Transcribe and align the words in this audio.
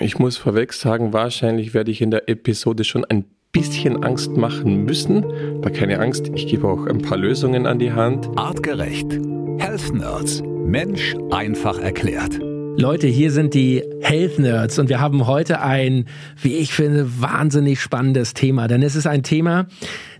Ich 0.00 0.16
muss 0.16 0.36
vorweg 0.36 0.72
sagen, 0.74 1.12
wahrscheinlich 1.12 1.74
werde 1.74 1.90
ich 1.90 2.00
in 2.00 2.12
der 2.12 2.28
Episode 2.28 2.84
schon 2.84 3.04
ein 3.04 3.24
bisschen 3.50 4.04
Angst 4.04 4.30
machen 4.36 4.84
müssen. 4.84 5.24
Aber 5.56 5.70
keine 5.70 5.98
Angst, 5.98 6.30
ich 6.36 6.46
gebe 6.46 6.68
auch 6.68 6.86
ein 6.86 7.02
paar 7.02 7.18
Lösungen 7.18 7.66
an 7.66 7.80
die 7.80 7.90
Hand. 7.90 8.28
Artgerecht. 8.36 9.10
Health 9.58 9.92
Nerds. 9.92 10.40
Mensch 10.44 11.16
einfach 11.32 11.80
erklärt. 11.80 12.38
Leute, 12.76 13.08
hier 13.08 13.32
sind 13.32 13.54
die 13.54 13.82
Health 14.00 14.38
Nerds 14.38 14.78
und 14.78 14.88
wir 14.88 15.00
haben 15.00 15.26
heute 15.26 15.62
ein, 15.62 16.04
wie 16.40 16.54
ich 16.58 16.74
finde, 16.74 17.20
wahnsinnig 17.20 17.80
spannendes 17.80 18.34
Thema. 18.34 18.68
Denn 18.68 18.82
es 18.82 18.94
ist 18.94 19.08
ein 19.08 19.24
Thema, 19.24 19.66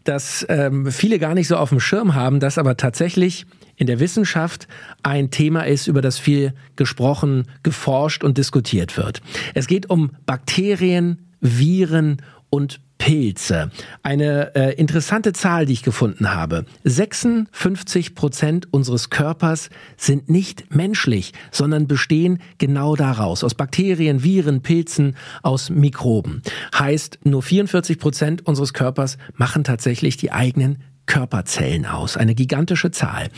das 0.02 0.44
ähm, 0.48 0.90
viele 0.90 1.20
gar 1.20 1.34
nicht 1.34 1.46
so 1.46 1.56
auf 1.56 1.68
dem 1.68 1.78
Schirm 1.78 2.16
haben, 2.16 2.40
das 2.40 2.58
aber 2.58 2.76
tatsächlich 2.76 3.46
in 3.78 3.86
der 3.86 4.00
Wissenschaft 4.00 4.68
ein 5.02 5.30
Thema 5.30 5.62
ist, 5.62 5.86
über 5.86 6.02
das 6.02 6.18
viel 6.18 6.52
gesprochen, 6.76 7.44
geforscht 7.62 8.24
und 8.24 8.36
diskutiert 8.36 8.98
wird. 8.98 9.22
Es 9.54 9.66
geht 9.66 9.88
um 9.88 10.10
Bakterien, 10.26 11.28
Viren 11.40 12.20
und 12.50 12.80
Pilze. 12.98 13.70
Eine 14.02 14.54
äh, 14.56 14.74
interessante 14.74 15.32
Zahl, 15.32 15.66
die 15.66 15.72
ich 15.72 15.84
gefunden 15.84 16.34
habe. 16.34 16.66
56 16.82 18.16
Prozent 18.16 18.72
unseres 18.72 19.08
Körpers 19.08 19.70
sind 19.96 20.28
nicht 20.28 20.74
menschlich, 20.74 21.32
sondern 21.52 21.86
bestehen 21.86 22.42
genau 22.58 22.96
daraus. 22.96 23.44
Aus 23.44 23.54
Bakterien, 23.54 24.24
Viren, 24.24 24.62
Pilzen, 24.62 25.16
aus 25.42 25.70
Mikroben. 25.70 26.42
Heißt, 26.76 27.20
nur 27.22 27.42
44 27.42 27.98
Prozent 27.98 28.46
unseres 28.46 28.74
Körpers 28.74 29.16
machen 29.34 29.62
tatsächlich 29.62 30.16
die 30.16 30.32
eigenen 30.32 30.82
Körperzellen 31.08 31.86
aus. 31.86 32.16
Eine 32.16 32.36
gigantische 32.36 32.92
Zahl. 32.92 33.30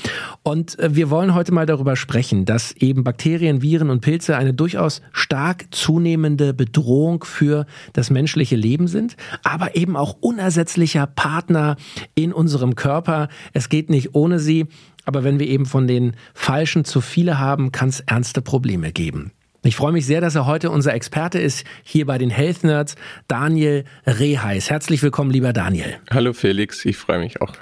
Und 0.42 0.78
äh, 0.78 0.94
wir 0.94 1.08
wollen 1.08 1.34
heute 1.34 1.52
mal 1.52 1.64
darüber 1.64 1.96
sprechen, 1.96 2.44
dass 2.44 2.72
eben 2.72 3.04
Bakterien, 3.04 3.62
Viren 3.62 3.88
und 3.88 4.02
Pilze 4.02 4.36
eine 4.36 4.52
durchaus 4.52 5.00
stark 5.12 5.66
zunehmende 5.70 6.52
Bedrohung 6.52 7.24
für 7.24 7.64
das 7.94 8.10
menschliche 8.10 8.56
Leben 8.56 8.88
sind, 8.88 9.16
aber 9.42 9.76
eben 9.76 9.96
auch 9.96 10.16
unersetzlicher 10.20 11.06
Partner 11.06 11.76
in 12.14 12.34
unserem 12.34 12.74
Körper. 12.74 13.28
Es 13.54 13.70
geht 13.70 13.88
nicht 13.88 14.14
ohne 14.14 14.38
sie. 14.38 14.66
Aber 15.06 15.24
wenn 15.24 15.38
wir 15.38 15.48
eben 15.48 15.64
von 15.64 15.86
den 15.86 16.14
Falschen 16.34 16.84
zu 16.84 17.00
viele 17.00 17.38
haben, 17.38 17.72
kann 17.72 17.88
es 17.88 18.00
ernste 18.00 18.42
Probleme 18.42 18.92
geben. 18.92 19.32
Ich 19.62 19.76
freue 19.76 19.92
mich 19.92 20.06
sehr, 20.06 20.22
dass 20.22 20.36
er 20.36 20.46
heute 20.46 20.70
unser 20.70 20.94
Experte 20.94 21.38
ist, 21.38 21.66
hier 21.82 22.06
bei 22.06 22.16
den 22.16 22.30
Health 22.30 22.64
Nerds, 22.64 22.94
Daniel 23.28 23.84
Reheis. 24.06 24.70
Herzlich 24.70 25.02
willkommen, 25.02 25.30
lieber 25.30 25.52
Daniel. 25.52 25.98
Hallo 26.10 26.32
Felix, 26.32 26.82
ich 26.86 26.96
freue 26.96 27.18
mich 27.18 27.42
auch. 27.42 27.52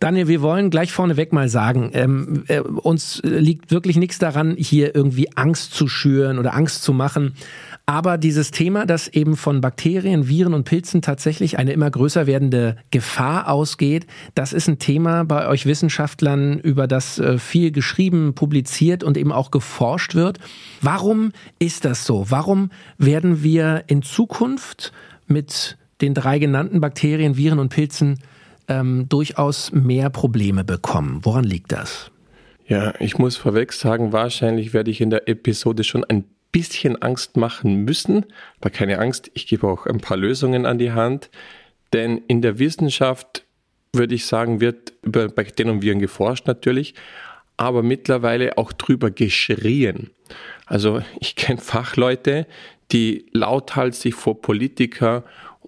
Daniel, 0.00 0.28
wir 0.28 0.42
wollen 0.42 0.70
gleich 0.70 0.92
vorneweg 0.92 1.32
mal 1.32 1.48
sagen, 1.48 1.90
ähm, 1.94 2.44
äh, 2.48 2.60
uns 2.60 3.20
liegt 3.24 3.70
wirklich 3.70 3.96
nichts 3.96 4.18
daran, 4.18 4.54
hier 4.58 4.94
irgendwie 4.94 5.36
Angst 5.36 5.74
zu 5.74 5.88
schüren 5.88 6.38
oder 6.38 6.54
Angst 6.54 6.82
zu 6.82 6.92
machen. 6.92 7.34
Aber 7.88 8.18
dieses 8.18 8.50
Thema, 8.50 8.84
dass 8.84 9.06
eben 9.06 9.36
von 9.36 9.60
Bakterien, 9.60 10.28
Viren 10.28 10.54
und 10.54 10.64
Pilzen 10.64 11.02
tatsächlich 11.02 11.56
eine 11.56 11.72
immer 11.72 11.88
größer 11.88 12.26
werdende 12.26 12.76
Gefahr 12.90 13.48
ausgeht, 13.48 14.08
das 14.34 14.52
ist 14.52 14.66
ein 14.68 14.80
Thema 14.80 15.24
bei 15.24 15.46
euch 15.46 15.66
Wissenschaftlern, 15.66 16.58
über 16.58 16.88
das 16.88 17.20
äh, 17.20 17.38
viel 17.38 17.70
geschrieben, 17.70 18.34
publiziert 18.34 19.04
und 19.04 19.16
eben 19.16 19.30
auch 19.30 19.52
geforscht 19.52 20.16
wird. 20.16 20.40
Warum 20.82 21.30
ist 21.60 21.84
das 21.84 22.04
so? 22.04 22.26
Warum 22.28 22.70
werden 22.98 23.44
wir 23.44 23.84
in 23.86 24.02
Zukunft 24.02 24.92
mit 25.28 25.78
den 26.00 26.12
drei 26.12 26.40
genannten 26.40 26.80
Bakterien, 26.80 27.36
Viren 27.36 27.60
und 27.60 27.68
Pilzen 27.68 28.18
ähm, 28.68 29.08
durchaus 29.08 29.72
mehr 29.72 30.10
Probleme 30.10 30.64
bekommen? 30.64 31.20
Woran 31.22 31.44
liegt 31.44 31.72
das? 31.72 32.10
Ja, 32.66 32.94
ich 32.98 33.18
muss 33.18 33.36
vorweg 33.36 33.72
sagen, 33.72 34.12
wahrscheinlich 34.12 34.72
werde 34.72 34.90
ich 34.90 35.00
in 35.00 35.10
der 35.10 35.28
Episode 35.28 35.84
schon 35.84 36.04
ein 36.04 36.24
bisschen 36.50 37.00
Angst 37.00 37.36
machen 37.36 37.84
müssen. 37.84 38.26
Aber 38.60 38.70
keine 38.70 38.98
Angst, 38.98 39.30
ich 39.34 39.46
gebe 39.46 39.68
auch 39.68 39.86
ein 39.86 40.00
paar 40.00 40.16
Lösungen 40.16 40.66
an 40.66 40.78
die 40.78 40.92
Hand. 40.92 41.30
Denn 41.92 42.18
in 42.28 42.42
der 42.42 42.58
Wissenschaft, 42.58 43.44
würde 43.92 44.14
ich 44.14 44.26
sagen, 44.26 44.60
wird 44.60 44.94
über 45.02 45.28
Bakterien 45.28 45.98
geforscht 45.98 46.46
natürlich, 46.46 46.94
aber 47.56 47.82
mittlerweile 47.82 48.58
auch 48.58 48.72
drüber 48.72 49.10
geschrien. 49.10 50.10
Also 50.66 51.02
ich 51.20 51.36
kenne 51.36 51.60
Fachleute, 51.60 52.46
die 52.92 53.26
lauthals 53.32 54.00
sich 54.00 54.14
vor 54.14 54.40
Politiker 54.40 55.24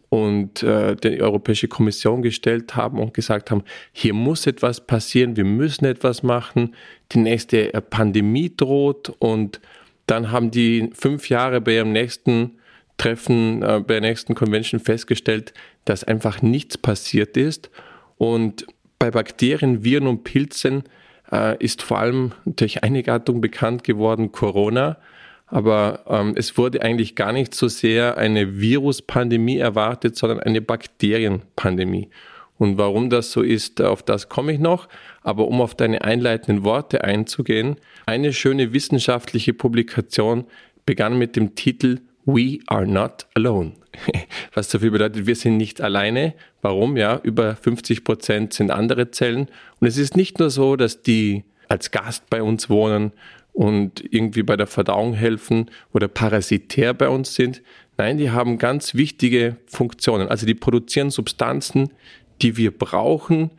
und 0.09 0.62
äh, 0.62 0.97
die 0.97 1.20
Europäische 1.20 1.69
Kommission 1.69 2.22
gestellt 2.22 2.76
haben 2.76 2.98
und 2.98 3.14
gesagt 3.14 3.50
haben, 3.50 3.62
hier 3.92 4.14
muss 4.14 4.47
etwas 4.47 4.86
passieren, 4.86 5.36
wir 5.36 5.44
müssen 5.44 5.84
etwas 5.84 6.22
machen, 6.22 6.75
die 7.12 7.19
nächste 7.19 7.69
Pandemie 7.91 8.53
droht 8.54 9.12
und 9.19 9.60
dann 10.06 10.32
haben 10.32 10.50
die 10.50 10.91
fünf 10.94 11.28
Jahre 11.28 11.60
bei 11.60 11.75
ihrem 11.75 11.92
nächsten 11.92 12.59
Treffen, 12.97 13.62
äh, 13.62 13.81
bei 13.81 13.94
der 13.94 14.00
nächsten 14.00 14.34
Convention 14.34 14.81
festgestellt, 14.81 15.54
dass 15.84 16.04
einfach 16.04 16.42
nichts 16.42 16.76
passiert 16.76 17.36
ist. 17.36 17.70
Und 18.16 18.66
bei 18.98 19.10
Bakterien, 19.10 19.84
Viren 19.84 20.09
und 20.09 20.25
Pilzen 20.25 20.82
äh, 21.30 21.56
ist 21.65 21.82
vor 21.82 21.98
allem 21.98 22.32
durch 22.44 22.82
eine 22.82 23.03
Gattung 23.03 23.41
bekannt 23.41 23.84
geworden, 23.84 24.32
Corona. 24.32 24.98
Aber 25.50 26.04
ähm, 26.06 26.34
es 26.36 26.59
wurde 26.59 26.82
eigentlich 26.82 27.14
gar 27.14 27.32
nicht 27.32 27.54
so 27.54 27.69
sehr 27.69 28.19
eine 28.19 28.60
Viruspandemie 28.60 29.59
erwartet, 29.59 30.16
sondern 30.16 30.41
eine 30.41 30.60
Bakterienpandemie. 30.60 32.10
Und 32.59 32.76
warum 32.76 33.09
das 33.09 33.31
so 33.31 33.42
ist, 33.42 33.81
auf 33.81 34.03
das 34.03 34.28
komme 34.28 34.53
ich 34.53 34.59
noch. 34.59 34.88
Aber 35.22 35.47
um 35.48 35.60
auf 35.60 35.75
deine 35.75 36.03
einleitenden 36.03 36.64
Worte 36.64 37.04
einzugehen, 37.04 37.76
eine 38.04 38.32
schöne 38.32 38.72
wissenschaftliche 38.72 39.54
Publikation 39.54 40.44
begann 40.84 41.19
mit 41.19 41.36
dem 41.36 41.54
Titel 41.54 42.00
We 42.25 42.59
are 42.66 42.86
not 42.86 43.26
alone. 43.34 43.72
Was 44.54 44.70
so 44.70 44.80
viel 44.80 44.91
bedeutet, 44.91 45.26
wir 45.26 45.36
sind 45.36 45.56
nicht 45.56 45.80
alleine. 45.80 46.34
Warum? 46.60 46.97
Ja, 46.97 47.20
über 47.22 47.56
50 47.56 48.04
Prozent 48.04 48.53
sind 48.53 48.70
andere 48.70 49.10
Zellen. 49.10 49.48
Und 49.80 49.86
es 49.86 49.97
ist 49.97 50.16
nicht 50.16 50.38
nur 50.38 50.50
so, 50.50 50.76
dass 50.76 51.03
die 51.03 51.44
als 51.69 51.91
Gast 51.91 52.28
bei 52.28 52.42
uns 52.42 52.69
wohnen 52.69 53.12
und 53.59 54.05
irgendwie 54.15 54.45
bei 54.45 54.57
der 54.57 54.69
Verdauung 54.69 55.15
helfen 55.15 55.69
oder 55.93 56.07
parasitär 56.07 56.95
bei 56.95 57.09
uns 57.09 57.35
sind. 57.35 57.61
Nein, 57.97 58.17
die 58.17 58.31
haben 58.31 58.57
ganz 58.57 58.95
wichtige 58.95 59.57
Funktionen. 59.67 60.29
Also 60.29 60.47
die 60.47 60.55
produzieren 60.55 61.11
Substanzen, 61.11 61.91
die 62.41 62.57
wir 62.57 62.71
brauchen 62.71 63.51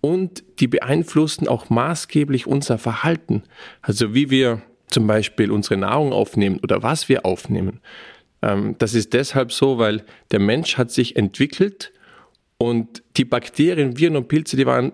und 0.00 0.42
die 0.58 0.66
beeinflussen 0.66 1.46
auch 1.46 1.70
maßgeblich 1.70 2.48
unser 2.48 2.78
Verhalten. 2.78 3.44
Also 3.80 4.12
wie 4.12 4.28
wir 4.28 4.60
zum 4.88 5.06
Beispiel 5.06 5.52
unsere 5.52 5.76
Nahrung 5.76 6.12
aufnehmen 6.12 6.58
oder 6.60 6.82
was 6.82 7.08
wir 7.08 7.24
aufnehmen. 7.24 7.78
Ähm, 8.42 8.74
das 8.78 8.94
ist 8.94 9.12
deshalb 9.12 9.52
so, 9.52 9.78
weil 9.78 10.02
der 10.32 10.40
Mensch 10.40 10.78
hat 10.78 10.90
sich 10.90 11.14
entwickelt 11.14 11.92
und 12.58 13.04
die 13.16 13.24
Bakterien, 13.24 13.96
Viren 13.96 14.16
und 14.16 14.26
Pilze, 14.26 14.56
die 14.56 14.66
waren 14.66 14.90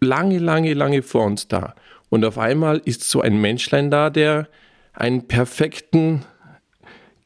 lange, 0.00 0.40
lange, 0.40 0.74
lange 0.74 1.00
vor 1.00 1.24
uns 1.24 1.48
da. 1.48 1.74
Und 2.14 2.24
auf 2.24 2.38
einmal 2.38 2.80
ist 2.84 3.02
so 3.02 3.22
ein 3.22 3.40
Menschlein 3.40 3.90
da, 3.90 4.08
der 4.08 4.46
einen 4.92 5.26
perfekten 5.26 6.24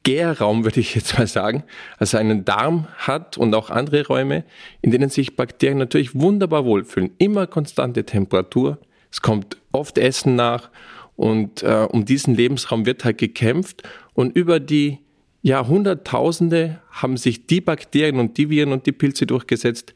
Gärraum, 0.03 0.65
würde 0.65 0.81
ich 0.81 0.95
jetzt 0.95 1.19
mal 1.19 1.27
sagen, 1.27 1.63
also 1.99 2.17
einen 2.17 2.47
Darm 2.47 2.87
hat 2.97 3.37
und 3.37 3.55
auch 3.55 3.69
andere 3.69 4.07
Räume, 4.07 4.45
in 4.81 4.91
denen 4.91 5.11
sich 5.11 5.37
Bakterien 5.37 5.77
natürlich 5.77 6.15
wunderbar 6.15 6.65
wohlfühlen. 6.65 7.11
Immer 7.19 7.47
konstante 7.47 8.05
Temperatur, 8.05 8.79
es 9.13 9.21
kommt 9.21 9.59
oft 9.73 9.99
Essen 9.99 10.37
nach. 10.37 10.71
Und 11.17 11.63
äh, 11.63 11.87
um 11.91 12.07
diesen 12.07 12.35
Lebensraum 12.35 12.87
wird 12.87 13.05
halt 13.05 13.19
gekämpft. 13.19 13.83
Und 14.15 14.35
über 14.35 14.59
die 14.59 15.01
Jahrhunderttausende 15.43 16.81
haben 16.93 17.19
sich 17.19 17.47
die 17.47 17.61
Bakterien 17.61 18.19
und 18.19 18.39
die 18.39 18.49
Viren 18.49 18.73
und 18.73 18.87
die 18.87 18.93
Pilze 18.93 19.27
durchgesetzt, 19.27 19.93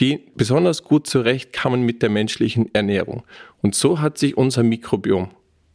die 0.00 0.26
besonders 0.34 0.82
gut 0.82 1.06
zurechtkamen 1.06 1.82
mit 1.82 2.02
der 2.02 2.10
menschlichen 2.10 2.74
Ernährung. 2.74 3.22
Und 3.62 3.74
so 3.74 4.00
hat 4.00 4.18
sich 4.18 4.36
unser 4.36 4.62
Mikrobiom 4.62 5.30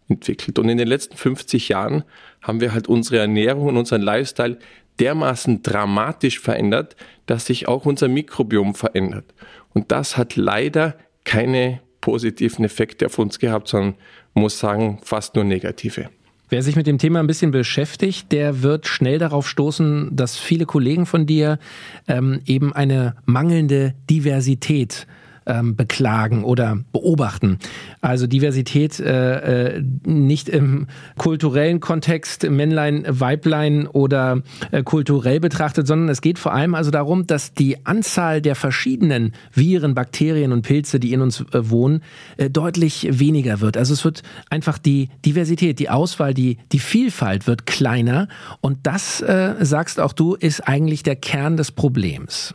entwickelt. 0.10 0.60
Und 0.60 0.70
in 0.70 0.78
den 0.78 0.88
letzten 0.88 1.16
50 1.16 1.70
Jahren 1.70 2.04
haben 2.42 2.62
wir 2.62 2.74
halt 2.74 2.88
unsere 2.88 3.20
Ernährung 3.20 3.68
und 3.68 3.78
unseren 3.78 4.02
Lifestyle 4.02 4.58
dermaßen 5.00 5.64
dramatisch 5.64 6.40
verändert, 6.40 6.96
dass 7.26 7.46
sich 7.46 7.68
auch 7.68 7.86
unser 7.86 8.08
Mikrobiom 8.10 8.76
verändert. 8.76 9.34
Und 9.74 9.92
das 9.92 10.18
hat 10.18 10.36
leider 10.36 10.98
keine 11.24 11.80
positiven 12.02 12.66
Effekte 12.66 13.06
auf 13.06 13.20
uns 13.20 13.40
gehabt, 13.40 13.68
sondern 13.70 13.96
muss 14.34 14.60
sagen, 14.60 15.00
fast 15.04 15.36
nur 15.36 15.44
negative. 15.44 16.10
Wer 16.50 16.64
sich 16.64 16.76
mit 16.76 16.88
dem 16.88 16.98
Thema 16.98 17.20
ein 17.20 17.28
bisschen 17.28 17.52
beschäftigt, 17.52 18.32
der 18.32 18.64
wird 18.64 18.88
schnell 18.88 19.20
darauf 19.20 19.48
stoßen, 19.48 20.16
dass 20.16 20.38
viele 20.38 20.66
Kollegen 20.66 21.06
von 21.06 21.28
dir 21.28 21.60
ähm, 22.08 22.42
eben 22.46 22.74
eine 22.74 23.16
mangelnde 23.26 23.94
Diversität 24.10 25.06
ähm, 25.50 25.76
beklagen 25.76 26.44
oder 26.44 26.80
beobachten. 26.94 27.58
Also 28.02 28.28
Diversität 28.28 29.00
äh, 29.00 29.78
äh, 29.78 29.84
nicht 30.06 30.48
im 30.48 30.88
kulturellen 31.18 31.80
Kontext 31.80 32.50
Männlein, 32.50 33.06
Weiblein 33.08 33.88
oder 33.88 34.44
äh, 34.72 34.84
kulturell 34.84 35.40
betrachtet, 35.40 35.88
sondern 35.88 36.08
es 36.10 36.22
geht 36.22 36.40
vor 36.40 36.54
allem 36.54 36.76
also 36.76 36.92
darum, 36.92 37.28
dass 37.28 37.54
die 37.54 37.86
Anzahl 37.86 38.42
der 38.42 38.56
verschiedenen 38.56 39.34
Viren, 39.54 39.96
Bakterien 39.96 40.54
und 40.54 40.62
Pilze, 40.62 41.00
die 41.00 41.12
in 41.14 41.22
uns 41.22 41.42
äh, 41.42 41.70
wohnen, 41.70 42.02
äh, 42.38 42.50
deutlich 42.50 43.20
weniger 43.20 43.60
wird. 43.60 43.76
Also 43.76 43.94
es 43.94 44.06
wird 44.06 44.22
einfach 44.50 44.78
die 44.78 45.10
Diversität, 45.26 45.80
die 45.80 45.90
Auswahl, 45.90 46.34
die, 46.34 46.58
die 46.72 46.80
Vielfalt 46.80 47.48
wird 47.48 47.66
kleiner 47.66 48.28
und 48.62 48.80
das, 48.84 49.22
äh, 49.22 49.56
sagst 49.60 50.00
auch 50.00 50.14
du, 50.14 50.36
ist 50.36 50.68
eigentlich 50.68 51.04
der 51.04 51.16
Kern 51.16 51.58
des 51.58 51.72
Problems. 51.72 52.54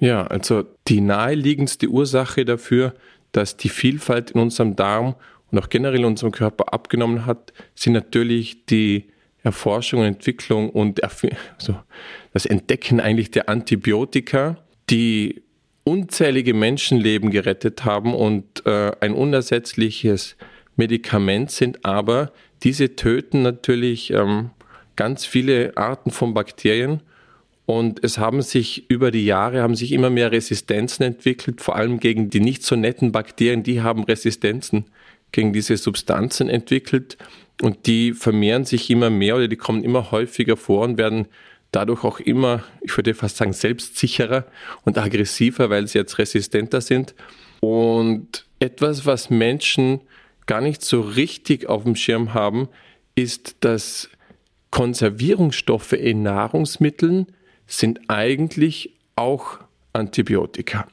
Ja, 0.00 0.26
also 0.26 0.64
die 0.86 1.00
naheliegendste 1.00 1.88
Ursache 1.88 2.44
dafür, 2.44 2.94
dass 3.32 3.56
die 3.56 3.68
Vielfalt 3.68 4.30
in 4.30 4.40
unserem 4.40 4.76
Darm 4.76 5.14
und 5.50 5.58
auch 5.58 5.68
generell 5.68 6.00
in 6.00 6.04
unserem 6.04 6.32
Körper 6.32 6.72
abgenommen 6.72 7.26
hat, 7.26 7.52
sind 7.74 7.94
natürlich 7.94 8.66
die 8.66 9.08
Erforschung 9.42 10.00
und 10.00 10.06
Entwicklung 10.06 10.70
und 10.70 11.02
also 11.02 11.78
das 12.32 12.46
Entdecken 12.46 13.00
eigentlich 13.00 13.30
der 13.30 13.48
Antibiotika, 13.48 14.58
die 14.90 15.42
unzählige 15.84 16.54
Menschenleben 16.54 17.30
gerettet 17.30 17.84
haben 17.84 18.14
und 18.14 18.66
äh, 18.66 18.92
ein 19.00 19.14
unersetzliches 19.14 20.36
Medikament 20.76 21.50
sind, 21.50 21.84
aber 21.84 22.32
diese 22.62 22.94
töten 22.94 23.42
natürlich 23.42 24.12
ähm, 24.12 24.50
ganz 24.96 25.24
viele 25.24 25.76
Arten 25.76 26.10
von 26.10 26.34
Bakterien 26.34 27.02
und 27.68 28.02
es 28.02 28.16
haben 28.16 28.40
sich 28.40 28.88
über 28.88 29.10
die 29.10 29.26
Jahre 29.26 29.60
haben 29.60 29.74
sich 29.74 29.92
immer 29.92 30.08
mehr 30.08 30.32
Resistenzen 30.32 31.04
entwickelt, 31.04 31.60
vor 31.60 31.76
allem 31.76 32.00
gegen 32.00 32.30
die 32.30 32.40
nicht 32.40 32.62
so 32.62 32.76
netten 32.76 33.12
Bakterien, 33.12 33.62
die 33.62 33.82
haben 33.82 34.04
Resistenzen 34.04 34.86
gegen 35.32 35.52
diese 35.52 35.76
Substanzen 35.76 36.48
entwickelt 36.48 37.18
und 37.60 37.86
die 37.86 38.14
vermehren 38.14 38.64
sich 38.64 38.88
immer 38.88 39.10
mehr 39.10 39.36
oder 39.36 39.48
die 39.48 39.56
kommen 39.56 39.84
immer 39.84 40.10
häufiger 40.12 40.56
vor 40.56 40.82
und 40.82 40.96
werden 40.96 41.28
dadurch 41.70 42.04
auch 42.04 42.20
immer, 42.20 42.64
ich 42.80 42.96
würde 42.96 43.12
fast 43.12 43.36
sagen, 43.36 43.52
selbstsicherer 43.52 44.46
und 44.86 44.96
aggressiver, 44.96 45.68
weil 45.68 45.88
sie 45.88 45.98
jetzt 45.98 46.16
resistenter 46.16 46.80
sind. 46.80 47.14
Und 47.60 48.46
etwas, 48.60 49.04
was 49.04 49.28
Menschen 49.28 50.00
gar 50.46 50.62
nicht 50.62 50.80
so 50.80 51.02
richtig 51.02 51.68
auf 51.68 51.84
dem 51.84 51.96
Schirm 51.96 52.32
haben, 52.32 52.68
ist, 53.14 53.56
dass 53.60 54.08
Konservierungsstoffe 54.70 55.92
in 55.92 56.22
Nahrungsmitteln 56.22 57.26
sind 57.68 58.00
eigentlich 58.08 58.96
auch 59.14 59.58
Antibiotika. 59.92 60.88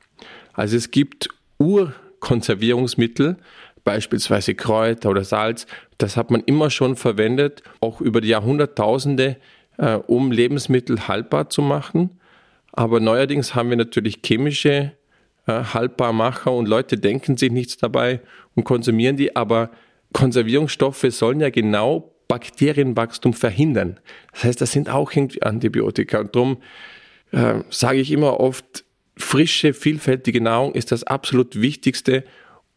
Also 0.54 0.77
es 0.77 0.92
gibt 0.92 1.30
Urkonservierungsmittel, 1.57 3.38
beispielsweise 3.83 4.54
Kräuter 4.54 5.10
oder 5.10 5.24
Salz, 5.24 5.66
das 5.98 6.18
hat 6.18 6.30
man 6.30 6.42
immer 6.42 6.69
schon 6.69 6.95
verwendet, 6.95 7.63
auch 7.80 8.01
über 8.01 8.22
die 8.22 8.27
Jahrhunderttausende, 8.27 9.38
äh, 9.77 9.95
um 9.95 10.31
Lebensmittel 10.31 11.07
haltbar 11.07 11.50
zu 11.50 11.62
machen. 11.62 12.19
Aber 12.72 13.00
neuerdings 13.00 13.56
haben 13.56 13.69
wir 13.69 13.77
natürlich 13.77 14.19
chemische 14.24 14.92
äh, 15.48 15.63
Haltbarmacher 15.63 16.51
und 16.51 16.68
Leute 16.68 16.98
denken 16.98 17.38
sich 17.38 17.51
nichts 17.51 17.77
dabei 17.77 18.19
und 18.56 18.66
konsumieren 18.66 19.16
die, 19.16 19.36
aber 19.36 19.72
Konservierungsstoffe 20.13 21.06
sollen 21.10 21.39
ja 21.39 21.50
genau 21.50 22.14
Bakterienwachstum 22.27 23.33
verhindern. 23.33 24.00
Das 24.31 24.44
heißt, 24.44 24.62
das 24.62 24.72
sind 24.72 24.89
auch 24.89 25.12
irgendwie 25.12 25.42
Antibiotika. 25.44 26.19
Und 26.19 26.36
darum 26.36 26.57
äh, 27.31 27.62
sage 27.69 28.00
ich 28.00 28.12
immer 28.12 28.39
oft, 28.39 28.86
frische, 29.18 29.74
vielfältige 29.74 30.42
Nahrung 30.42 30.74
ist 30.74 30.92
das 30.92 31.04
absolut 31.04 31.62
Wichtigste 31.62 32.24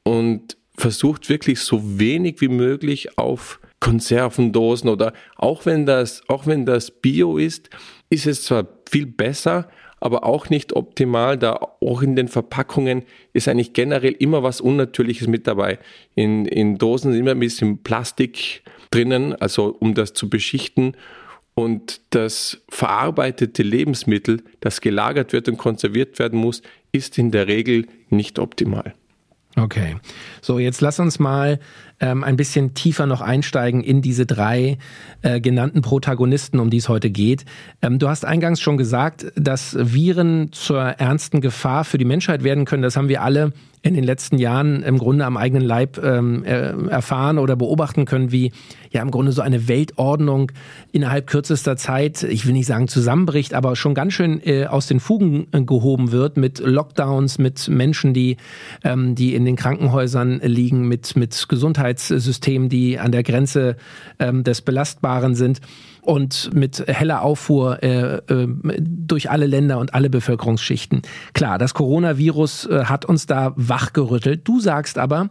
und 0.05 0.57
versucht 0.77 1.29
wirklich 1.29 1.61
so 1.61 1.99
wenig 1.99 2.41
wie 2.41 2.49
möglich 2.49 3.19
auf 3.19 3.61
Konservendosen 3.81 4.89
oder 4.89 5.13
auch 5.37 5.67
wenn 5.67 5.87
das, 5.87 6.23
auch 6.29 6.47
wenn 6.47 6.67
das 6.67 6.91
Bio 6.91 7.37
ist, 7.39 7.71
ist 8.11 8.27
es 8.27 8.45
zwar 8.45 8.67
viel 8.89 9.07
besser, 9.07 9.69
aber 10.01 10.25
auch 10.25 10.49
nicht 10.51 10.75
optimal, 10.75 11.37
da 11.39 11.55
auch 11.81 12.03
in 12.03 12.17
den 12.17 12.29
Verpackungen 12.29 13.03
ist 13.33 13.49
eigentlich 13.49 13.73
generell 13.73 14.13
immer 14.13 14.43
was 14.43 14.61
Unnatürliches 14.61 15.27
mit 15.29 15.47
dabei. 15.47 15.79
In, 16.15 16.45
in 16.47 16.79
Dosen 16.79 17.13
ist 17.13 17.19
immer 17.19 17.33
ein 17.33 17.41
bisschen 17.41 17.83
Plastik 17.83 18.63
drinnen, 18.91 19.35
also 19.35 19.77
um 19.79 19.95
das 19.95 20.13
zu 20.13 20.29
beschichten. 20.29 20.97
Und 21.55 22.01
das 22.11 22.63
verarbeitete 22.69 23.65
Lebensmittel, 23.65 24.43
das 24.61 24.81
gelagert 24.81 25.33
wird 25.33 25.49
und 25.49 25.57
konserviert 25.57 26.19
werden 26.21 26.39
muss, 26.39 26.63
ist 26.93 27.19
in 27.19 27.33
der 27.33 27.49
Regel 27.49 27.87
nicht 28.11 28.39
optimal. 28.39 28.95
Okay, 29.57 29.97
so 30.41 30.59
jetzt 30.61 30.81
lass 30.81 31.01
uns 31.01 31.19
mal 31.19 31.59
ähm, 32.01 32.25
ein 32.25 32.37
bisschen 32.37 32.75
tiefer 32.75 33.07
noch 33.07 33.21
einsteigen 33.21 33.83
in 33.83 34.03
diese 34.03 34.27
drei 34.27 34.79
äh, 35.23 35.41
genannten 35.41 35.83
Protagonisten, 35.83 36.61
um 36.61 36.71
die 36.71 36.79
es 36.79 36.89
heute 36.89 37.11
geht. 37.11 37.45
Ähm, 37.83 37.99
du 37.99 38.09
hast 38.09 38.25
eingangs 38.25 38.61
schon 38.61 38.77
gesagt, 38.77 39.27
dass 39.35 39.77
Viren 39.79 40.53
zur 40.53 40.81
ernsten 40.81 41.41
Gefahr 41.41 41.85
für 41.85 41.99
die 41.99 42.05
Menschheit 42.05 42.45
werden 42.45 42.65
können. 42.65 42.83
Das 42.83 42.97
haben 42.97 43.09
wir 43.09 43.23
alle 43.23 43.53
in 43.83 43.95
den 43.95 44.05
letzten 44.05 44.39
Jahren 44.39 44.83
im 44.83 44.99
Grunde 44.99 45.25
am 45.25 45.37
eigenen 45.37 45.63
Leib 45.63 45.99
ähm, 46.03 46.45
erfahren 46.45 47.39
oder 47.39 47.55
beobachten 47.55 48.07
können, 48.07 48.33
wie 48.33 48.53
ja 48.91 49.03
im 49.03 49.11
Grunde 49.11 49.33
so 49.33 49.43
eine 49.43 49.69
Weltordnung 49.69 50.53
innerhalb 50.93 51.27
kürzester 51.27 51.77
Zeit, 51.77 52.23
ich 52.23 52.47
will 52.47 52.55
nicht 52.55 52.67
sagen 52.67 52.89
zusammenbricht, 52.89 53.55
aber 53.55 53.77
schon 53.77 53.95
ganz 53.95 54.15
schön 54.15 54.41
äh, 54.45 54.67
aus 54.67 54.87
den 54.87 55.01
Fugen 55.01 55.47
äh, 55.53 55.63
gehoben 55.63 56.11
wird 56.11 56.37
mit 56.37 56.59
Lockdowns, 56.59 57.39
mit 57.39 57.69
Menschen, 57.69 58.15
die, 58.15 58.37
ähm, 58.85 59.15
die 59.15 59.35
in 59.35 59.45
den 59.45 59.57
Krankenhäusern 59.57 60.41
liegen, 60.43 60.89
mit, 60.89 61.17
mit 61.17 61.49
Gesundheitssystemen, 61.95 62.69
die 62.69 62.99
an 62.99 63.13
der 63.13 63.23
Grenze 63.23 63.77
ähm, 64.19 64.45
des 64.45 64.63
Belastbaren 64.63 65.35
sind 65.35 65.61
und 66.03 66.55
mit 66.55 66.85
heller 66.87 67.23
Auffuhr 67.23 67.83
äh, 67.83 68.17
äh, 68.17 68.49
durch 68.81 69.31
alle 69.31 69.47
Länder 69.47 69.79
und 69.79 69.95
alle 69.95 70.11
Bevölkerungsschichten. 70.11 71.03
Klar, 71.33 71.59
das 71.59 71.75
Coronavirus 71.75 72.67
äh, 72.67 72.85
hat 72.85 73.05
uns 73.05 73.27
da 73.27 73.53
wachgerüttelt. 73.57 74.47
Du 74.47 74.61
sagst 74.61 74.99
aber, 74.99 75.29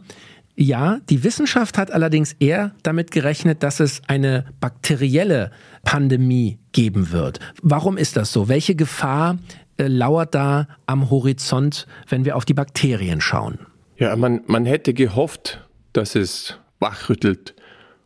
ja, 0.55 0.99
die 1.09 1.23
Wissenschaft 1.23 1.77
hat 1.77 1.91
allerdings 1.91 2.33
eher 2.33 2.71
damit 2.81 3.11
gerechnet, 3.11 3.61
dass 3.61 3.79
es 3.79 4.01
eine 4.07 4.45
bakterielle 4.59 5.51
Pandemie 5.83 6.57
geben 6.71 7.11
wird. 7.11 7.39
Warum 7.61 7.97
ist 7.97 8.17
das 8.17 8.33
so? 8.33 8.49
Welche 8.49 8.75
Gefahr 8.75 9.37
äh, 9.77 9.87
lauert 9.87 10.33
da 10.33 10.67
am 10.87 11.11
Horizont, 11.11 11.85
wenn 12.09 12.25
wir 12.25 12.35
auf 12.35 12.45
die 12.45 12.55
Bakterien 12.55 13.21
schauen? 13.21 13.59
Ja, 13.97 14.15
man, 14.15 14.41
man 14.45 14.65
hätte 14.65 14.93
gehofft, 14.93 15.66
dass 15.97 16.15
es 16.15 16.57
wachrüttelt. 16.79 17.55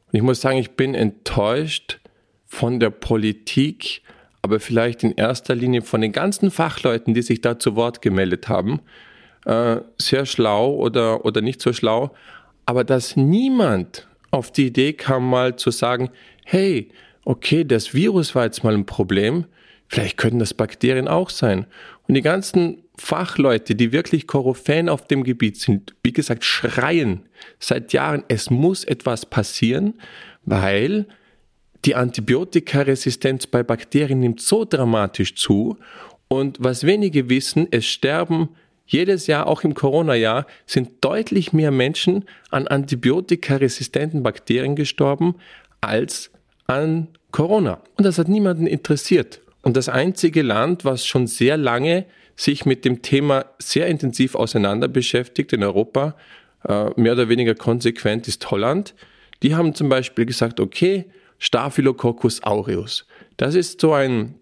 Und 0.07 0.17
ich 0.17 0.21
muss 0.21 0.41
sagen, 0.41 0.57
ich 0.57 0.71
bin 0.71 0.95
enttäuscht, 0.95 1.99
von 2.51 2.81
der 2.81 2.89
Politik, 2.89 4.01
aber 4.41 4.59
vielleicht 4.59 5.03
in 5.03 5.13
erster 5.13 5.55
Linie 5.55 5.83
von 5.83 6.01
den 6.01 6.11
ganzen 6.11 6.51
Fachleuten, 6.51 7.13
die 7.13 7.21
sich 7.21 7.39
da 7.39 7.57
zu 7.57 7.77
Wort 7.77 8.01
gemeldet 8.01 8.49
haben, 8.49 8.81
äh, 9.45 9.77
sehr 9.97 10.25
schlau 10.25 10.75
oder, 10.75 11.23
oder 11.23 11.39
nicht 11.39 11.61
so 11.61 11.71
schlau, 11.71 12.11
aber 12.65 12.83
dass 12.83 13.15
niemand 13.15 14.09
auf 14.31 14.51
die 14.51 14.67
Idee 14.67 14.91
kam, 14.91 15.29
mal 15.29 15.55
zu 15.55 15.71
sagen, 15.71 16.09
hey, 16.43 16.89
okay, 17.23 17.63
das 17.63 17.93
Virus 17.93 18.35
war 18.35 18.43
jetzt 18.43 18.65
mal 18.65 18.73
ein 18.73 18.85
Problem, 18.85 19.45
vielleicht 19.87 20.17
könnten 20.17 20.39
das 20.39 20.53
Bakterien 20.53 21.07
auch 21.07 21.29
sein. 21.29 21.65
Und 22.09 22.15
die 22.15 22.21
ganzen 22.21 22.83
Fachleute, 23.01 23.75
die 23.75 23.91
wirklich 23.91 24.27
Koryphäen 24.27 24.87
auf 24.87 25.07
dem 25.07 25.23
Gebiet 25.23 25.57
sind, 25.57 25.95
wie 26.03 26.13
gesagt, 26.13 26.45
schreien 26.45 27.23
seit 27.59 27.93
Jahren, 27.93 28.23
es 28.27 28.51
muss 28.51 28.83
etwas 28.83 29.25
passieren, 29.25 29.95
weil 30.45 31.07
die 31.83 31.95
Antibiotikaresistenz 31.95 33.47
bei 33.47 33.63
Bakterien 33.63 34.19
nimmt 34.19 34.39
so 34.39 34.65
dramatisch 34.65 35.35
zu. 35.35 35.77
Und 36.27 36.57
was 36.59 36.85
wenige 36.85 37.27
wissen, 37.27 37.67
es 37.71 37.85
sterben 37.85 38.49
jedes 38.85 39.25
Jahr, 39.25 39.47
auch 39.47 39.63
im 39.63 39.73
Corona-Jahr, 39.73 40.45
sind 40.67 40.91
deutlich 41.01 41.53
mehr 41.53 41.71
Menschen 41.71 42.25
an 42.51 42.67
antibiotikaresistenten 42.67 44.21
Bakterien 44.21 44.75
gestorben 44.75 45.35
als 45.81 46.29
an 46.67 47.07
Corona. 47.31 47.81
Und 47.97 48.05
das 48.05 48.19
hat 48.19 48.27
niemanden 48.27 48.67
interessiert. 48.67 49.41
Und 49.63 49.75
das 49.75 49.89
einzige 49.89 50.43
Land, 50.43 50.85
was 50.85 51.05
schon 51.05 51.25
sehr 51.25 51.57
lange 51.57 52.05
sich 52.41 52.65
mit 52.65 52.85
dem 52.85 53.01
Thema 53.01 53.45
sehr 53.59 53.87
intensiv 53.87 54.35
auseinander 54.35 54.87
beschäftigt 54.87 55.53
in 55.53 55.63
Europa, 55.63 56.15
äh, 56.67 56.89
mehr 56.95 57.13
oder 57.13 57.29
weniger 57.29 57.53
konsequent, 57.53 58.27
ist 58.27 58.49
Holland. 58.49 58.95
Die 59.43 59.55
haben 59.55 59.75
zum 59.75 59.89
Beispiel 59.89 60.25
gesagt, 60.25 60.59
okay, 60.59 61.05
Staphylococcus 61.37 62.43
aureus. 62.43 63.05
Das 63.37 63.55
ist 63.55 63.81
so 63.81 63.93
ein, 63.93 64.35